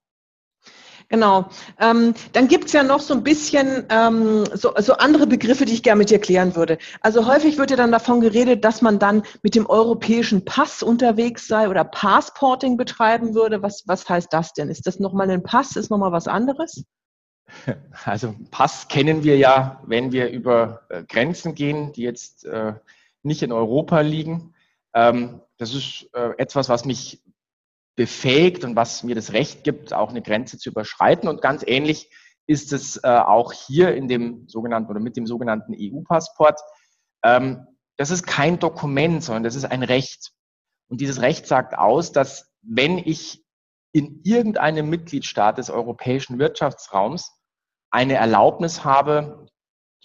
Genau. 1.10 1.50
Ähm, 1.80 2.14
dann 2.34 2.48
gibt's 2.48 2.72
ja 2.72 2.84
noch 2.84 3.00
so 3.00 3.16
ein 3.16 3.24
bisschen 3.24 3.86
ähm, 3.90 4.46
so, 4.54 4.74
so 4.78 4.94
andere 4.94 5.26
Begriffe, 5.26 5.66
die 5.66 5.74
ich 5.74 5.82
gerne 5.82 5.98
mit 5.98 6.12
dir 6.12 6.20
klären 6.20 6.56
würde. 6.56 6.78
Also 7.02 7.26
häufig 7.26 7.58
wird 7.58 7.72
ja 7.72 7.78
dann 7.78 7.92
davon 7.92 8.22
geredet, 8.22 8.64
dass 8.64 8.84
man 8.84 9.00
dann 9.00 9.24
mit 9.42 9.56
dem 9.56 9.66
europäischen 9.66 10.46
Pass 10.46 10.84
unterwegs 10.84 11.48
sei 11.48 11.68
oder 11.68 11.84
Passporting 11.84 12.78
betreiben 12.78 13.34
würde. 13.34 13.64
Was, 13.64 13.84
was 13.88 14.08
heißt 14.08 14.32
das 14.32 14.54
denn? 14.54 14.70
Ist 14.70 14.86
das 14.86 15.00
nochmal 15.00 15.32
ein 15.32 15.42
Pass? 15.42 15.76
Ist 15.76 15.90
nochmal 15.90 16.12
was 16.12 16.28
anderes? 16.28 16.86
Also 18.06 18.36
Pass 18.52 18.88
kennen 18.88 19.24
wir 19.24 19.36
ja, 19.36 19.82
wenn 19.88 20.12
wir 20.12 20.30
über 20.30 20.82
äh, 20.90 21.04
Grenzen 21.04 21.56
gehen, 21.56 21.92
die 21.94 22.04
jetzt 22.04 22.46
äh, 22.46 22.74
nicht 23.24 23.42
in 23.42 23.52
Europa 23.52 24.02
liegen. 24.02 24.54
Ähm, 24.94 25.42
das 25.58 25.74
ist 25.74 26.08
äh, 26.14 26.30
etwas, 26.38 26.70
was 26.70 26.86
mich 26.86 27.24
befähigt 28.00 28.64
und 28.64 28.78
was 28.78 29.04
mir 29.04 29.14
das 29.14 29.34
Recht 29.34 29.66
gibt, 29.66 29.94
auch 29.94 30.10
eine 30.10 30.22
Grenze 30.22 30.58
zu 30.58 30.70
überschreiten. 30.70 31.28
Und 31.28 31.42
ganz 31.42 31.66
ähnlich 31.68 32.10
ist 32.48 32.72
es 32.72 33.04
auch 33.04 33.52
hier 33.52 33.94
in 33.94 34.08
dem 34.08 34.48
sogenannten 34.48 34.90
oder 34.90 35.02
mit 35.02 35.18
dem 35.18 35.28
sogenannten 35.28 35.76
EU-Passport. 35.78 36.62
Ähm, 37.26 37.68
das 37.98 38.10
ist 38.10 38.26
kein 38.26 38.58
Dokument, 38.58 39.22
sondern 39.22 39.44
das 39.44 39.56
ist 39.56 39.66
ein 39.66 39.84
Recht. 39.84 40.32
Und 40.88 41.02
dieses 41.02 41.22
Recht 41.22 41.46
sagt 41.46 41.78
aus, 41.78 42.14
dass 42.14 42.50
wenn 42.62 43.00
ich 43.00 43.44
in 43.92 44.22
irgendeinem 44.24 44.90
Mitgliedstaat 44.90 45.58
des 45.58 45.70
europäischen 45.70 46.40
Wirtschaftsraums 46.40 47.34
eine 47.92 48.14
Erlaubnis 48.14 48.86
habe, 48.86 49.46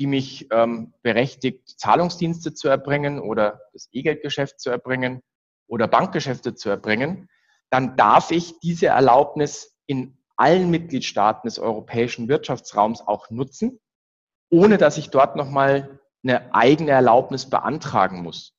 die 0.00 0.08
mich 0.08 0.48
ähm, 0.50 0.94
berechtigt, 1.02 1.78
Zahlungsdienste 1.78 2.54
zu 2.54 2.66
erbringen 2.66 3.20
oder 3.20 3.60
das 3.72 3.88
E-Geldgeschäft 3.92 4.58
zu 4.58 4.70
erbringen 4.70 5.20
oder 5.68 5.86
Bankgeschäfte 5.86 6.56
zu 6.56 6.70
erbringen, 6.70 7.28
dann 7.74 7.96
darf 7.96 8.30
ich 8.30 8.60
diese 8.60 8.86
Erlaubnis 8.86 9.76
in 9.86 10.16
allen 10.36 10.70
Mitgliedstaaten 10.70 11.46
des 11.46 11.58
europäischen 11.58 12.28
Wirtschaftsraums 12.28 13.02
auch 13.06 13.30
nutzen, 13.30 13.80
ohne 14.50 14.78
dass 14.78 14.96
ich 14.96 15.10
dort 15.10 15.36
nochmal 15.36 16.00
eine 16.22 16.54
eigene 16.54 16.92
Erlaubnis 16.92 17.50
beantragen 17.50 18.22
muss. 18.22 18.54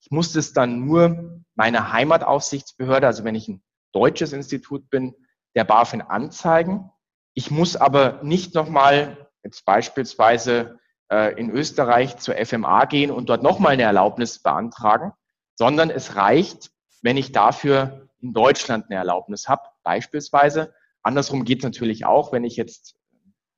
Ich 0.00 0.10
muss 0.10 0.36
es 0.36 0.52
dann 0.52 0.86
nur 0.86 1.42
meiner 1.54 1.92
Heimataufsichtsbehörde, 1.92 3.06
also 3.06 3.24
wenn 3.24 3.34
ich 3.34 3.48
ein 3.48 3.62
deutsches 3.92 4.32
Institut 4.32 4.88
bin, 4.90 5.14
der 5.56 5.64
BaFin 5.64 6.02
anzeigen 6.02 6.90
ich 7.34 7.50
muss 7.50 7.76
aber 7.76 8.20
nicht 8.22 8.54
nochmal 8.54 9.28
jetzt 9.42 9.64
beispielsweise 9.64 10.78
äh, 11.10 11.38
in 11.38 11.50
Österreich 11.50 12.18
zur 12.18 12.34
FMA 12.34 12.84
gehen 12.86 13.10
und 13.10 13.28
dort 13.28 13.42
nochmal 13.42 13.72
eine 13.72 13.84
Erlaubnis 13.84 14.42
beantragen, 14.42 15.12
sondern 15.56 15.90
es 15.90 16.16
reicht, 16.16 16.70
wenn 17.02 17.16
ich 17.16 17.32
dafür 17.32 18.09
in 18.20 18.32
Deutschland 18.32 18.86
eine 18.88 18.96
Erlaubnis 18.96 19.48
habe, 19.48 19.62
beispielsweise. 19.82 20.74
Andersrum 21.02 21.44
geht 21.44 21.58
es 21.58 21.64
natürlich 21.64 22.04
auch, 22.04 22.32
wenn 22.32 22.44
ich 22.44 22.56
jetzt 22.56 22.96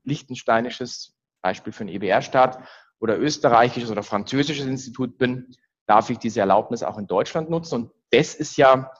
lichtensteinisches 0.05 1.15
Beispiel 1.43 1.73
für 1.73 1.81
einen 1.81 1.95
EBR-Staat 1.95 2.63
oder 3.01 3.19
österreichisches 3.19 3.91
oder 3.91 4.03
französisches 4.03 4.67
Institut 4.67 5.19
bin, 5.19 5.55
darf 5.87 6.11
ich 6.11 6.19
diese 6.19 6.41
Erlaubnis 6.41 6.83
auch 6.83 6.99
in 6.99 7.07
Deutschland 7.07 7.51
nutzen. 7.51 7.75
Und 7.75 7.91
das 8.11 8.35
ist 8.35 8.57
ja 8.57 8.93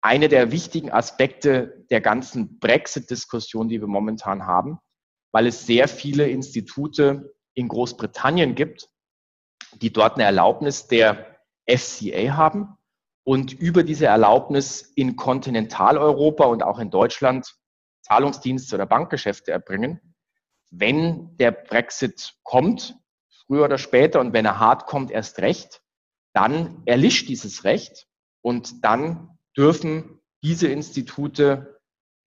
eine 0.00 0.28
der 0.28 0.52
wichtigen 0.52 0.90
Aspekte 0.90 1.84
der 1.90 2.00
ganzen 2.00 2.58
Brexit-Diskussion, 2.58 3.68
die 3.68 3.80
wir 3.80 3.88
momentan 3.88 4.46
haben, 4.46 4.78
weil 5.32 5.46
es 5.46 5.66
sehr 5.66 5.88
viele 5.88 6.28
Institute 6.28 7.34
in 7.54 7.68
Großbritannien 7.68 8.54
gibt, 8.54 8.88
die 9.74 9.92
dort 9.92 10.14
eine 10.14 10.24
Erlaubnis 10.24 10.86
der 10.86 11.36
FCA 11.68 12.36
haben 12.36 12.76
und 13.30 13.52
über 13.52 13.84
diese 13.84 14.06
Erlaubnis 14.06 14.82
in 14.96 15.14
Kontinentaleuropa 15.14 16.46
und 16.46 16.64
auch 16.64 16.80
in 16.80 16.90
Deutschland 16.90 17.54
Zahlungsdienste 18.02 18.74
oder 18.74 18.86
Bankgeschäfte 18.86 19.52
erbringen. 19.52 20.00
Wenn 20.70 21.36
der 21.36 21.52
Brexit 21.52 22.34
kommt, 22.42 22.96
früher 23.46 23.66
oder 23.66 23.78
später, 23.78 24.18
und 24.18 24.32
wenn 24.32 24.46
er 24.46 24.58
hart 24.58 24.86
kommt, 24.86 25.12
erst 25.12 25.38
recht, 25.38 25.80
dann 26.32 26.82
erlischt 26.86 27.28
dieses 27.28 27.62
Recht 27.62 28.08
und 28.42 28.84
dann 28.84 29.38
dürfen 29.56 30.20
diese 30.42 30.66
Institute, 30.66 31.80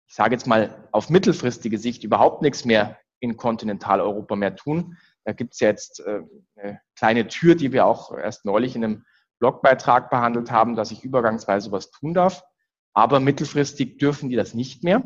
ich 0.08 0.16
sage 0.16 0.36
jetzt 0.36 0.48
mal 0.48 0.88
auf 0.94 1.10
mittelfristige 1.10 1.80
Sicht, 1.80 2.06
überhaupt 2.06 2.42
nichts 2.42 2.64
mehr 2.64 2.98
in 3.20 3.36
Kontinentaleuropa 3.36 4.38
mehr 4.38 4.56
tun. 4.56 4.98
Da 5.26 5.34
gibt 5.34 5.52
es 5.56 5.60
jetzt 5.60 6.00
äh, 6.00 6.22
eine 6.56 6.80
kleine 6.96 7.28
Tür, 7.28 7.56
die 7.56 7.74
wir 7.74 7.88
auch 7.88 8.18
erst 8.18 8.46
neulich 8.46 8.78
in 8.78 8.86
einem 8.86 9.06
Blogbeitrag 9.44 10.10
behandelt 10.10 10.52
haben, 10.52 10.78
dass 10.78 10.92
ich 10.92 11.04
übergangsweise 11.04 11.70
was 11.74 11.92
tun 11.92 12.14
darf. 12.14 12.44
aber 12.94 13.20
mittelfristig 13.20 13.98
dürfen 13.98 14.30
die 14.30 14.38
das 14.38 14.54
nicht 14.54 14.86
mehr. 14.86 15.00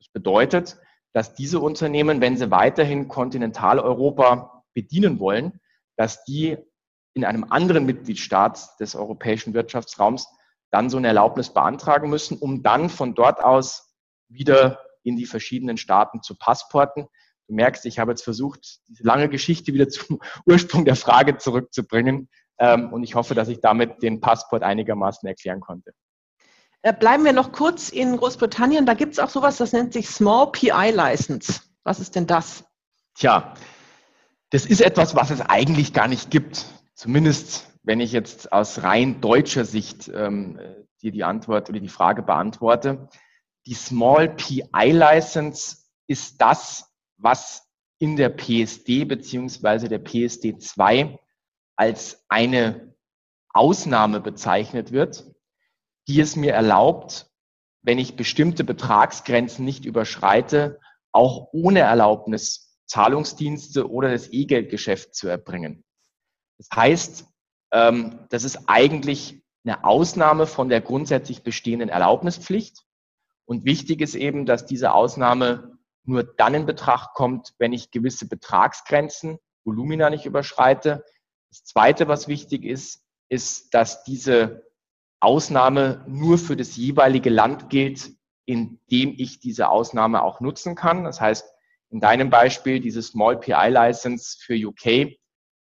Das 0.00 0.08
bedeutet, 0.12 0.78
dass 1.12 1.34
diese 1.34 1.60
Unternehmen, 1.60 2.20
wenn 2.20 2.36
sie 2.36 2.50
weiterhin 2.50 3.06
Kontinentaleuropa 3.06 4.64
bedienen 4.74 5.20
wollen, 5.20 5.60
dass 5.96 6.24
die 6.24 6.56
in 7.12 7.24
einem 7.24 7.44
anderen 7.44 7.86
Mitgliedstaat 7.86 8.80
des 8.80 8.96
europäischen 8.96 9.54
Wirtschaftsraums 9.54 10.26
dann 10.72 10.90
so 10.90 10.96
eine 10.96 11.06
Erlaubnis 11.06 11.50
beantragen 11.50 12.10
müssen, 12.10 12.36
um 12.38 12.64
dann 12.64 12.88
von 12.88 13.14
dort 13.14 13.44
aus 13.44 13.94
wieder 14.28 14.80
in 15.04 15.16
die 15.16 15.26
verschiedenen 15.26 15.76
Staaten 15.76 16.20
zu 16.20 16.36
passporten. 16.36 17.06
Du 17.46 17.54
merkst, 17.54 17.86
ich 17.86 18.00
habe 18.00 18.10
jetzt 18.10 18.24
versucht, 18.24 18.80
diese 18.88 19.04
lange 19.04 19.28
Geschichte 19.28 19.72
wieder 19.72 19.88
zum 19.88 20.20
Ursprung 20.46 20.84
der 20.84 20.96
Frage 20.96 21.36
zurückzubringen. 21.36 22.28
Ähm, 22.58 22.92
und 22.92 23.02
ich 23.02 23.14
hoffe, 23.14 23.34
dass 23.34 23.48
ich 23.48 23.60
damit 23.60 24.02
den 24.02 24.20
Passport 24.20 24.62
einigermaßen 24.62 25.28
erklären 25.28 25.60
konnte. 25.60 25.92
Äh, 26.82 26.92
bleiben 26.92 27.24
wir 27.24 27.32
noch 27.32 27.52
kurz 27.52 27.88
in 27.88 28.16
Großbritannien. 28.16 28.86
Da 28.86 28.94
gibt 28.94 29.14
es 29.14 29.18
auch 29.18 29.30
sowas, 29.30 29.56
das 29.56 29.72
nennt 29.72 29.92
sich 29.92 30.08
Small 30.08 30.52
PI 30.52 30.90
License. 30.94 31.62
Was 31.82 32.00
ist 32.00 32.14
denn 32.14 32.26
das? 32.26 32.64
Tja, 33.14 33.54
das 34.50 34.66
ist 34.66 34.80
etwas, 34.80 35.14
was 35.14 35.30
es 35.30 35.40
eigentlich 35.40 35.92
gar 35.92 36.08
nicht 36.08 36.30
gibt. 36.30 36.66
Zumindest, 36.94 37.70
wenn 37.82 38.00
ich 38.00 38.12
jetzt 38.12 38.52
aus 38.52 38.82
rein 38.82 39.20
deutscher 39.20 39.64
Sicht 39.64 40.10
ähm, 40.14 40.60
dir 41.04 41.12
die 41.12 41.24
Antwort 41.24 41.68
oder 41.68 41.80
die 41.80 41.88
Frage 41.88 42.22
beantworte. 42.22 43.08
Die 43.66 43.74
Small 43.74 44.30
PI 44.34 44.90
License 44.90 45.76
ist 46.06 46.40
das, 46.40 46.90
was 47.18 47.68
in 47.98 48.16
der 48.16 48.30
PSD 48.30 49.04
beziehungsweise 49.04 49.88
der 49.88 49.98
PSD 49.98 50.58
2 50.58 51.18
als 51.76 52.24
eine 52.28 52.94
Ausnahme 53.50 54.20
bezeichnet 54.20 54.92
wird, 54.92 55.24
die 56.08 56.20
es 56.20 56.36
mir 56.36 56.52
erlaubt, 56.52 57.30
wenn 57.82 57.98
ich 57.98 58.16
bestimmte 58.16 58.64
Betragsgrenzen 58.64 59.64
nicht 59.64 59.84
überschreite, 59.84 60.80
auch 61.12 61.48
ohne 61.52 61.80
Erlaubnis 61.80 62.64
Zahlungsdienste 62.86 63.90
oder 63.90 64.10
das 64.10 64.32
E-Geldgeschäft 64.32 65.14
zu 65.14 65.28
erbringen. 65.28 65.84
Das 66.58 66.68
heißt, 66.74 67.26
ähm, 67.72 68.26
das 68.30 68.44
ist 68.44 68.68
eigentlich 68.68 69.42
eine 69.64 69.84
Ausnahme 69.84 70.46
von 70.46 70.68
der 70.68 70.80
grundsätzlich 70.80 71.42
bestehenden 71.42 71.88
Erlaubnispflicht. 71.88 72.84
Und 73.46 73.64
wichtig 73.64 74.00
ist 74.00 74.14
eben, 74.14 74.46
dass 74.46 74.66
diese 74.66 74.92
Ausnahme 74.92 75.78
nur 76.04 76.22
dann 76.22 76.54
in 76.54 76.66
Betracht 76.66 77.14
kommt, 77.14 77.54
wenn 77.58 77.72
ich 77.72 77.90
gewisse 77.90 78.28
Betragsgrenzen, 78.28 79.38
Volumina 79.64 80.10
nicht 80.10 80.26
überschreite. 80.26 81.04
Das 81.54 81.62
Zweite, 81.62 82.08
was 82.08 82.26
wichtig 82.26 82.64
ist, 82.64 83.04
ist, 83.28 83.74
dass 83.74 84.02
diese 84.02 84.66
Ausnahme 85.20 86.04
nur 86.08 86.36
für 86.36 86.56
das 86.56 86.74
jeweilige 86.74 87.30
Land 87.30 87.70
gilt, 87.70 88.10
in 88.44 88.80
dem 88.90 89.14
ich 89.16 89.38
diese 89.38 89.68
Ausnahme 89.68 90.24
auch 90.24 90.40
nutzen 90.40 90.74
kann. 90.74 91.04
Das 91.04 91.20
heißt, 91.20 91.48
in 91.90 92.00
deinem 92.00 92.28
Beispiel, 92.28 92.80
diese 92.80 93.02
Small 93.02 93.38
PI 93.38 93.68
License 93.68 94.36
für 94.40 94.56
UK, 94.56 95.16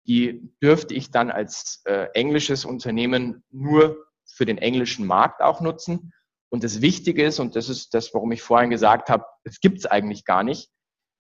die 0.06 0.54
dürfte 0.62 0.94
ich 0.94 1.10
dann 1.10 1.32
als 1.32 1.82
äh, 1.86 2.06
englisches 2.14 2.66
Unternehmen 2.66 3.44
nur 3.50 3.98
für 4.28 4.46
den 4.46 4.60
englischen 4.60 5.08
Markt 5.08 5.42
auch 5.42 5.60
nutzen. 5.60 6.14
Und 6.50 6.64
das 6.64 6.82
Wichtige 6.82 7.26
ist, 7.26 7.40
und 7.40 7.56
das 7.56 7.68
ist 7.68 7.96
das, 7.96 8.14
warum 8.14 8.32
ich 8.32 8.44
vorhin 8.44 8.70
gesagt 8.70 9.10
habe, 9.10 9.26
es 9.44 9.60
gibt 9.60 9.80
es 9.80 9.86
eigentlich 9.88 10.24
gar 10.24 10.44
nicht, 10.44 10.70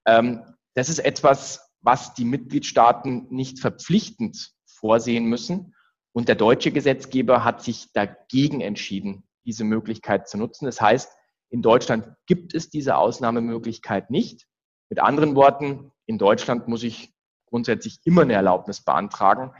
ähm, 0.05 0.43
das 0.75 0.89
ist 0.89 0.99
etwas, 0.99 1.73
was 1.81 2.13
die 2.13 2.25
Mitgliedstaaten 2.25 3.25
nicht 3.31 3.59
verpflichtend 3.59 4.53
vorsehen 4.79 5.25
müssen. 5.25 5.75
Und 6.11 6.27
der 6.27 6.35
deutsche 6.35 6.71
Gesetzgeber 6.71 7.43
hat 7.43 7.61
sich 7.61 7.91
dagegen 7.93 8.61
entschieden, 8.61 9.23
diese 9.45 9.63
Möglichkeit 9.63 10.27
zu 10.27 10.37
nutzen. 10.37 10.65
Das 10.65 10.81
heißt, 10.81 11.11
in 11.49 11.61
Deutschland 11.61 12.07
gibt 12.25 12.53
es 12.53 12.69
diese 12.69 12.97
Ausnahmemöglichkeit 12.97 14.09
nicht. 14.09 14.47
Mit 14.89 14.99
anderen 14.99 15.35
Worten, 15.35 15.91
in 16.05 16.17
Deutschland 16.17 16.67
muss 16.67 16.83
ich 16.83 17.13
grundsätzlich 17.45 17.99
immer 18.05 18.21
eine 18.21 18.33
Erlaubnis 18.33 18.83
beantragen, 18.83 19.51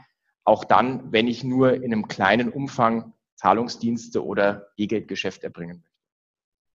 auch 0.44 0.64
dann, 0.64 1.12
wenn 1.12 1.28
ich 1.28 1.44
nur 1.44 1.74
in 1.74 1.92
einem 1.92 2.08
kleinen 2.08 2.50
Umfang 2.50 3.14
Zahlungsdienste 3.36 4.24
oder 4.24 4.68
E-Geldgeschäft 4.76 5.44
erbringen 5.44 5.78
möchte. 5.78 5.89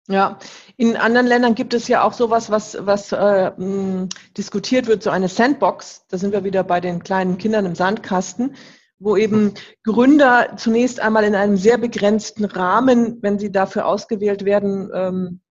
Ja, 0.07 0.37
in 0.77 0.97
anderen 0.97 1.25
Ländern 1.25 1.55
gibt 1.55 1.73
es 1.73 1.87
ja 1.87 2.03
auch 2.03 2.13
sowas, 2.13 2.51
was, 2.51 2.77
was 2.79 3.11
äh, 3.11 3.51
mh, 3.57 4.09
diskutiert 4.37 4.85
wird, 4.85 5.01
so 5.01 5.09
eine 5.09 5.27
Sandbox. 5.27 6.05
Da 6.09 6.19
sind 6.19 6.31
wir 6.31 6.43
wieder 6.43 6.63
bei 6.63 6.79
den 6.79 7.01
kleinen 7.01 7.39
Kindern 7.39 7.65
im 7.65 7.73
Sandkasten, 7.73 8.55
wo 8.99 9.17
eben 9.17 9.55
Gründer 9.83 10.57
zunächst 10.57 10.99
einmal 10.99 11.23
in 11.23 11.33
einem 11.33 11.57
sehr 11.57 11.79
begrenzten 11.79 12.45
Rahmen, 12.45 13.17
wenn 13.21 13.39
sie 13.39 13.51
dafür 13.51 13.87
ausgewählt 13.87 14.45
werden, 14.45 14.91
ähm, 14.93 15.41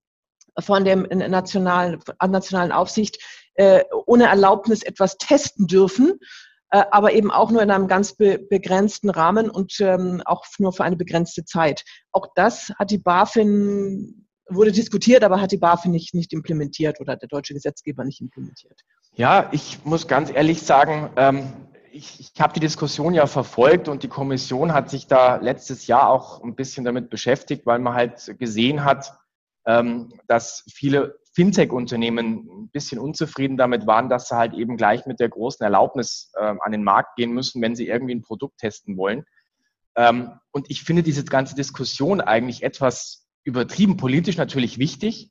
von 0.60 0.84
der 0.84 0.96
nationalen, 0.96 1.98
nationalen 2.24 2.70
Aufsicht, 2.70 3.18
äh, 3.54 3.82
ohne 4.06 4.28
Erlaubnis 4.28 4.84
etwas 4.84 5.18
testen 5.18 5.66
dürfen 5.66 6.20
äh, 6.70 6.84
aber 6.90 7.12
eben 7.12 7.30
auch 7.30 7.52
nur 7.52 7.62
in 7.62 7.70
einem 7.70 7.86
ganz 7.86 8.14
be 8.14 8.38
begrenzten 8.38 9.08
Rahmen 9.08 9.48
und 9.48 9.80
ähm, 9.80 10.22
auch 10.24 10.44
nur 10.58 10.72
für 10.72 10.82
eine 10.82 10.96
begrenzte 10.96 11.44
Zeit. 11.44 11.84
Auch 12.10 12.26
das 12.34 12.72
hat 12.78 12.90
die 12.90 12.98
BaFin, 12.98 14.23
wurde 14.48 14.72
diskutiert, 14.72 15.24
aber 15.24 15.40
hat 15.40 15.52
die 15.52 15.56
BaFin 15.56 15.92
nicht, 15.92 16.14
nicht 16.14 16.32
implementiert 16.32 17.00
oder 17.00 17.16
der 17.16 17.28
deutsche 17.28 17.54
Gesetzgeber 17.54 18.04
nicht 18.04 18.20
implementiert. 18.20 18.80
Ja, 19.14 19.48
ich 19.52 19.84
muss 19.84 20.06
ganz 20.06 20.30
ehrlich 20.30 20.62
sagen, 20.62 21.10
ähm, 21.16 21.52
ich, 21.92 22.18
ich 22.18 22.40
habe 22.40 22.52
die 22.52 22.60
Diskussion 22.60 23.14
ja 23.14 23.26
verfolgt 23.26 23.88
und 23.88 24.02
die 24.02 24.08
Kommission 24.08 24.72
hat 24.74 24.90
sich 24.90 25.06
da 25.06 25.36
letztes 25.36 25.86
Jahr 25.86 26.08
auch 26.08 26.42
ein 26.42 26.56
bisschen 26.56 26.84
damit 26.84 27.08
beschäftigt, 27.08 27.64
weil 27.66 27.78
man 27.78 27.94
halt 27.94 28.34
gesehen 28.38 28.84
hat, 28.84 29.16
ähm, 29.66 30.12
dass 30.26 30.64
viele 30.72 31.18
Fintech-Unternehmen 31.34 32.48
ein 32.48 32.68
bisschen 32.70 32.98
unzufrieden 32.98 33.56
damit 33.56 33.86
waren, 33.86 34.08
dass 34.08 34.28
sie 34.28 34.36
halt 34.36 34.54
eben 34.54 34.76
gleich 34.76 35.06
mit 35.06 35.20
der 35.20 35.28
großen 35.28 35.64
Erlaubnis 35.64 36.32
äh, 36.34 36.54
an 36.60 36.72
den 36.72 36.84
Markt 36.84 37.16
gehen 37.16 37.32
müssen, 37.32 37.62
wenn 37.62 37.76
sie 37.76 37.86
irgendwie 37.86 38.14
ein 38.14 38.22
Produkt 38.22 38.58
testen 38.58 38.96
wollen. 38.96 39.24
Ähm, 39.96 40.32
und 40.52 40.70
ich 40.70 40.82
finde 40.82 41.02
diese 41.02 41.24
ganze 41.24 41.54
Diskussion 41.54 42.20
eigentlich 42.20 42.62
etwas 42.62 43.23
übertrieben, 43.44 43.96
politisch 43.96 44.36
natürlich 44.36 44.78
wichtig, 44.78 45.30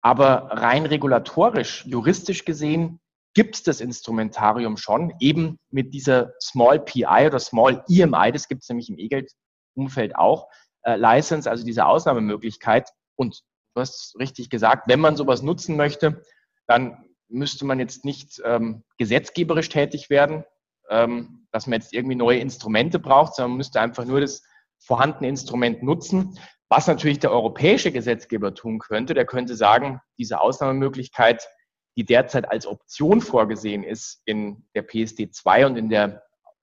aber 0.00 0.48
rein 0.50 0.86
regulatorisch, 0.86 1.84
juristisch 1.86 2.44
gesehen, 2.44 3.00
gibt 3.34 3.56
es 3.56 3.62
das 3.62 3.80
Instrumentarium 3.80 4.76
schon, 4.76 5.12
eben 5.20 5.58
mit 5.70 5.92
dieser 5.92 6.32
Small 6.40 6.80
PI 6.80 7.26
oder 7.26 7.38
Small 7.38 7.84
EMI, 7.88 8.32
das 8.32 8.48
gibt 8.48 8.62
es 8.62 8.68
nämlich 8.68 8.88
im 8.88 8.98
E-Geld-Umfeld 8.98 10.16
auch, 10.16 10.48
äh, 10.82 10.96
License, 10.96 11.50
also 11.50 11.64
diese 11.64 11.86
Ausnahmemöglichkeit. 11.86 12.90
Und 13.16 13.42
du 13.74 13.80
hast 13.80 14.16
richtig 14.18 14.50
gesagt, 14.50 14.88
wenn 14.88 15.00
man 15.00 15.16
sowas 15.16 15.42
nutzen 15.42 15.76
möchte, 15.76 16.22
dann 16.66 17.04
müsste 17.28 17.66
man 17.66 17.78
jetzt 17.78 18.04
nicht 18.04 18.40
ähm, 18.44 18.84
gesetzgeberisch 18.96 19.68
tätig 19.68 20.10
werden, 20.10 20.44
ähm, 20.88 21.46
dass 21.52 21.66
man 21.66 21.80
jetzt 21.80 21.92
irgendwie 21.92 22.16
neue 22.16 22.38
Instrumente 22.38 22.98
braucht, 22.98 23.34
sondern 23.34 23.52
man 23.52 23.58
müsste 23.58 23.80
einfach 23.80 24.04
nur 24.04 24.20
das 24.20 24.42
vorhandene 24.78 25.28
Instrument 25.28 25.82
nutzen. 25.82 26.38
Was 26.70 26.86
natürlich 26.86 27.18
der 27.18 27.32
europäische 27.32 27.92
Gesetzgeber 27.92 28.54
tun 28.54 28.78
könnte, 28.78 29.14
der 29.14 29.24
könnte 29.24 29.56
sagen, 29.56 30.00
diese 30.18 30.40
Ausnahmemöglichkeit, 30.40 31.48
die 31.96 32.04
derzeit 32.04 32.50
als 32.50 32.66
Option 32.66 33.20
vorgesehen 33.20 33.82
ist 33.82 34.20
in 34.24 34.68
der 34.74 34.82
PSD 34.82 35.30
2 35.30 35.66
und 35.66 35.76
in 35.76 35.88
der 35.88 36.22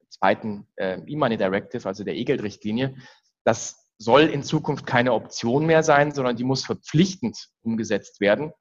zweiten 0.09 0.67
äh, 0.75 0.99
E-Money 1.07 1.37
Directive, 1.37 1.87
also 1.87 2.03
der 2.03 2.15
E-Geld-Richtlinie, 2.15 2.95
das 3.43 3.91
soll 3.97 4.23
in 4.23 4.43
Zukunft 4.43 4.85
keine 4.85 5.13
Option 5.13 5.65
mehr 5.65 5.83
sein, 5.83 6.11
sondern 6.11 6.35
die 6.35 6.43
muss 6.43 6.65
verpflichtend 6.65 7.49
umgesetzt 7.61 8.21
werden. 8.21 8.53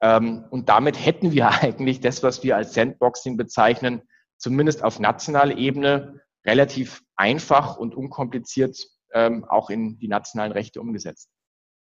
Ähm, 0.00 0.44
und 0.50 0.68
damit 0.68 1.04
hätten 1.04 1.32
wir 1.32 1.48
eigentlich 1.62 2.00
das, 2.00 2.22
was 2.22 2.42
wir 2.42 2.56
als 2.56 2.74
Sandboxing 2.74 3.36
bezeichnen, 3.36 4.02
zumindest 4.36 4.84
auf 4.84 4.98
nationaler 4.98 5.56
Ebene 5.56 6.20
relativ 6.46 7.02
einfach 7.16 7.76
und 7.76 7.94
unkompliziert 7.94 8.78
ähm, 9.14 9.44
auch 9.44 9.70
in 9.70 9.98
die 9.98 10.08
nationalen 10.08 10.52
Rechte 10.52 10.80
umgesetzt. 10.80 11.28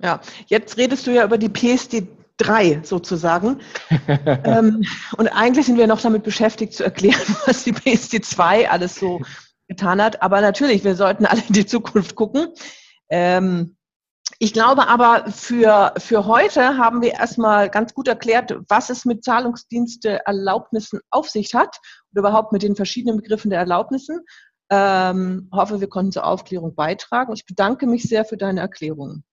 Ja, 0.03 0.21
jetzt 0.47 0.77
redest 0.79 1.07
du 1.07 1.11
ja 1.11 1.25
über 1.25 1.39
die 1.39 1.49
PSD 1.49 2.09
3 2.39 2.81
sozusagen. 2.85 3.61
ähm, 4.45 4.83
und 5.17 5.29
eigentlich 5.29 5.67
sind 5.67 5.79
wir 5.79 5.87
noch 5.87 6.01
damit 6.01 6.23
beschäftigt 6.23 6.73
zu 6.73 6.85
erklären, 6.85 7.21
was 7.47 7.65
die 7.65 7.73
PSD 7.73 8.23
2 8.23 8.71
alles 8.71 8.97
so 8.97 9.21
getan 9.69 10.03
hat. 10.03 10.23
Aber 10.23 10.41
natürlich, 10.41 10.85
wir 10.85 10.97
sollten 10.97 11.27
alle 11.27 11.43
in 11.47 11.55
die 11.55 11.67
Zukunft 11.67 12.17
gucken. 12.17 12.49
Ähm, 13.11 13.77
ich 14.39 14.55
glaube 14.55 14.89
aber, 14.89 15.31
für, 15.31 15.93
für 15.99 16.25
heute 16.25 16.79
haben 16.79 17.03
wir 17.03 17.13
erstmal 17.13 17.69
ganz 17.69 17.93
gut 17.93 18.09
erklärt, 18.09 18.57
was 18.69 18.89
es 18.89 19.05
mit 19.05 19.23
Zahlungsdienste-Erlaubnissen 19.23 21.01
auf 21.11 21.29
sich 21.29 21.55
hat 21.55 21.77
und 22.11 22.21
überhaupt 22.21 22.53
mit 22.53 22.63
den 22.63 22.77
verschiedenen 22.77 23.19
Begriffen 23.19 23.51
der 23.51 23.59
Erlaubnissen. 23.59 24.21
Ähm, 24.71 25.49
hoffe, 25.53 25.81
wir 25.81 25.89
konnten 25.89 26.13
zur 26.13 26.25
Aufklärung 26.25 26.75
beitragen. 26.75 27.33
Ich 27.33 27.45
bedanke 27.45 27.87
mich 27.87 28.05
sehr 28.05 28.25
für 28.25 28.37
deine 28.37 28.61
Erklärungen. 28.61 29.25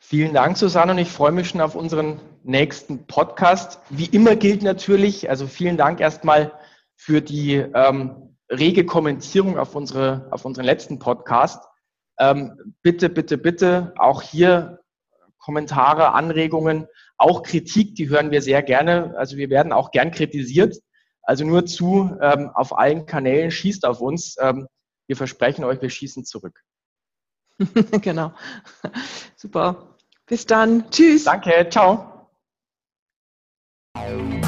Vielen 0.00 0.34
Dank, 0.34 0.56
Susanne, 0.56 0.92
und 0.92 0.98
ich 0.98 1.10
freue 1.10 1.32
mich 1.32 1.48
schon 1.48 1.60
auf 1.60 1.74
unseren 1.74 2.20
nächsten 2.44 3.06
Podcast. 3.06 3.80
Wie 3.90 4.06
immer 4.06 4.36
gilt 4.36 4.62
natürlich, 4.62 5.28
also 5.30 5.46
vielen 5.46 5.76
Dank 5.76 5.98
erstmal 6.00 6.52
für 6.94 7.20
die 7.20 7.54
ähm, 7.54 8.36
rege 8.50 8.84
Kommentierung 8.84 9.58
auf, 9.58 9.74
unsere, 9.74 10.28
auf 10.30 10.44
unseren 10.44 10.66
letzten 10.66 10.98
Podcast. 10.98 11.64
Ähm, 12.18 12.76
bitte, 12.82 13.08
bitte, 13.08 13.38
bitte 13.38 13.94
auch 13.98 14.22
hier 14.22 14.80
Kommentare, 15.38 16.12
Anregungen, 16.12 16.86
auch 17.18 17.42
Kritik, 17.42 17.94
die 17.96 18.08
hören 18.08 18.30
wir 18.30 18.42
sehr 18.42 18.62
gerne. 18.62 19.14
Also 19.16 19.36
wir 19.36 19.50
werden 19.50 19.72
auch 19.72 19.90
gern 19.90 20.10
kritisiert. 20.10 20.76
Also 21.24 21.44
nur 21.44 21.66
zu 21.66 22.16
ähm, 22.20 22.50
auf 22.54 22.76
allen 22.76 23.06
Kanälen, 23.06 23.50
schießt 23.50 23.84
auf 23.86 24.00
uns. 24.00 24.36
Ähm, 24.40 24.66
wir 25.06 25.16
versprechen 25.16 25.64
euch, 25.64 25.80
wir 25.80 25.90
schießen 25.90 26.24
zurück. 26.24 26.60
genau. 28.02 28.32
Super. 29.36 29.96
Bis 30.26 30.46
dann. 30.46 30.90
Tschüss. 30.90 31.24
Danke. 31.24 31.68
Ciao. 31.70 32.28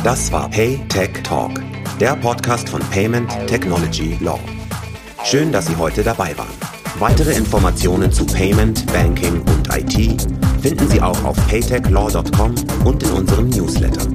Das 0.03 0.31
war 0.33 0.49
PayTech 0.51 1.23
Talk, 1.23 1.53
der 2.01 2.17
Podcast 2.17 2.69
von 2.69 2.81
Payment 2.91 3.31
Technology 3.47 4.17
Law. 4.21 4.41
Schön, 5.25 5.53
dass 5.53 5.67
Sie 5.67 5.77
heute 5.77 6.03
dabei 6.03 6.37
waren. 6.39 6.55
Weitere 6.99 7.33
Informationen 7.35 8.13
zu 8.13 8.25
Payment, 8.27 8.87
Banking 8.93 9.43
und 9.43 9.69
IT 9.71 10.23
finden 10.63 10.89
Sie 10.89 11.01
auch 11.01 11.23
auf 11.25 11.37
paytechlaw.com 11.49 12.55
und 12.85 13.03
in 13.03 13.11
unserem 13.11 13.49
Newsletter. 13.51 14.07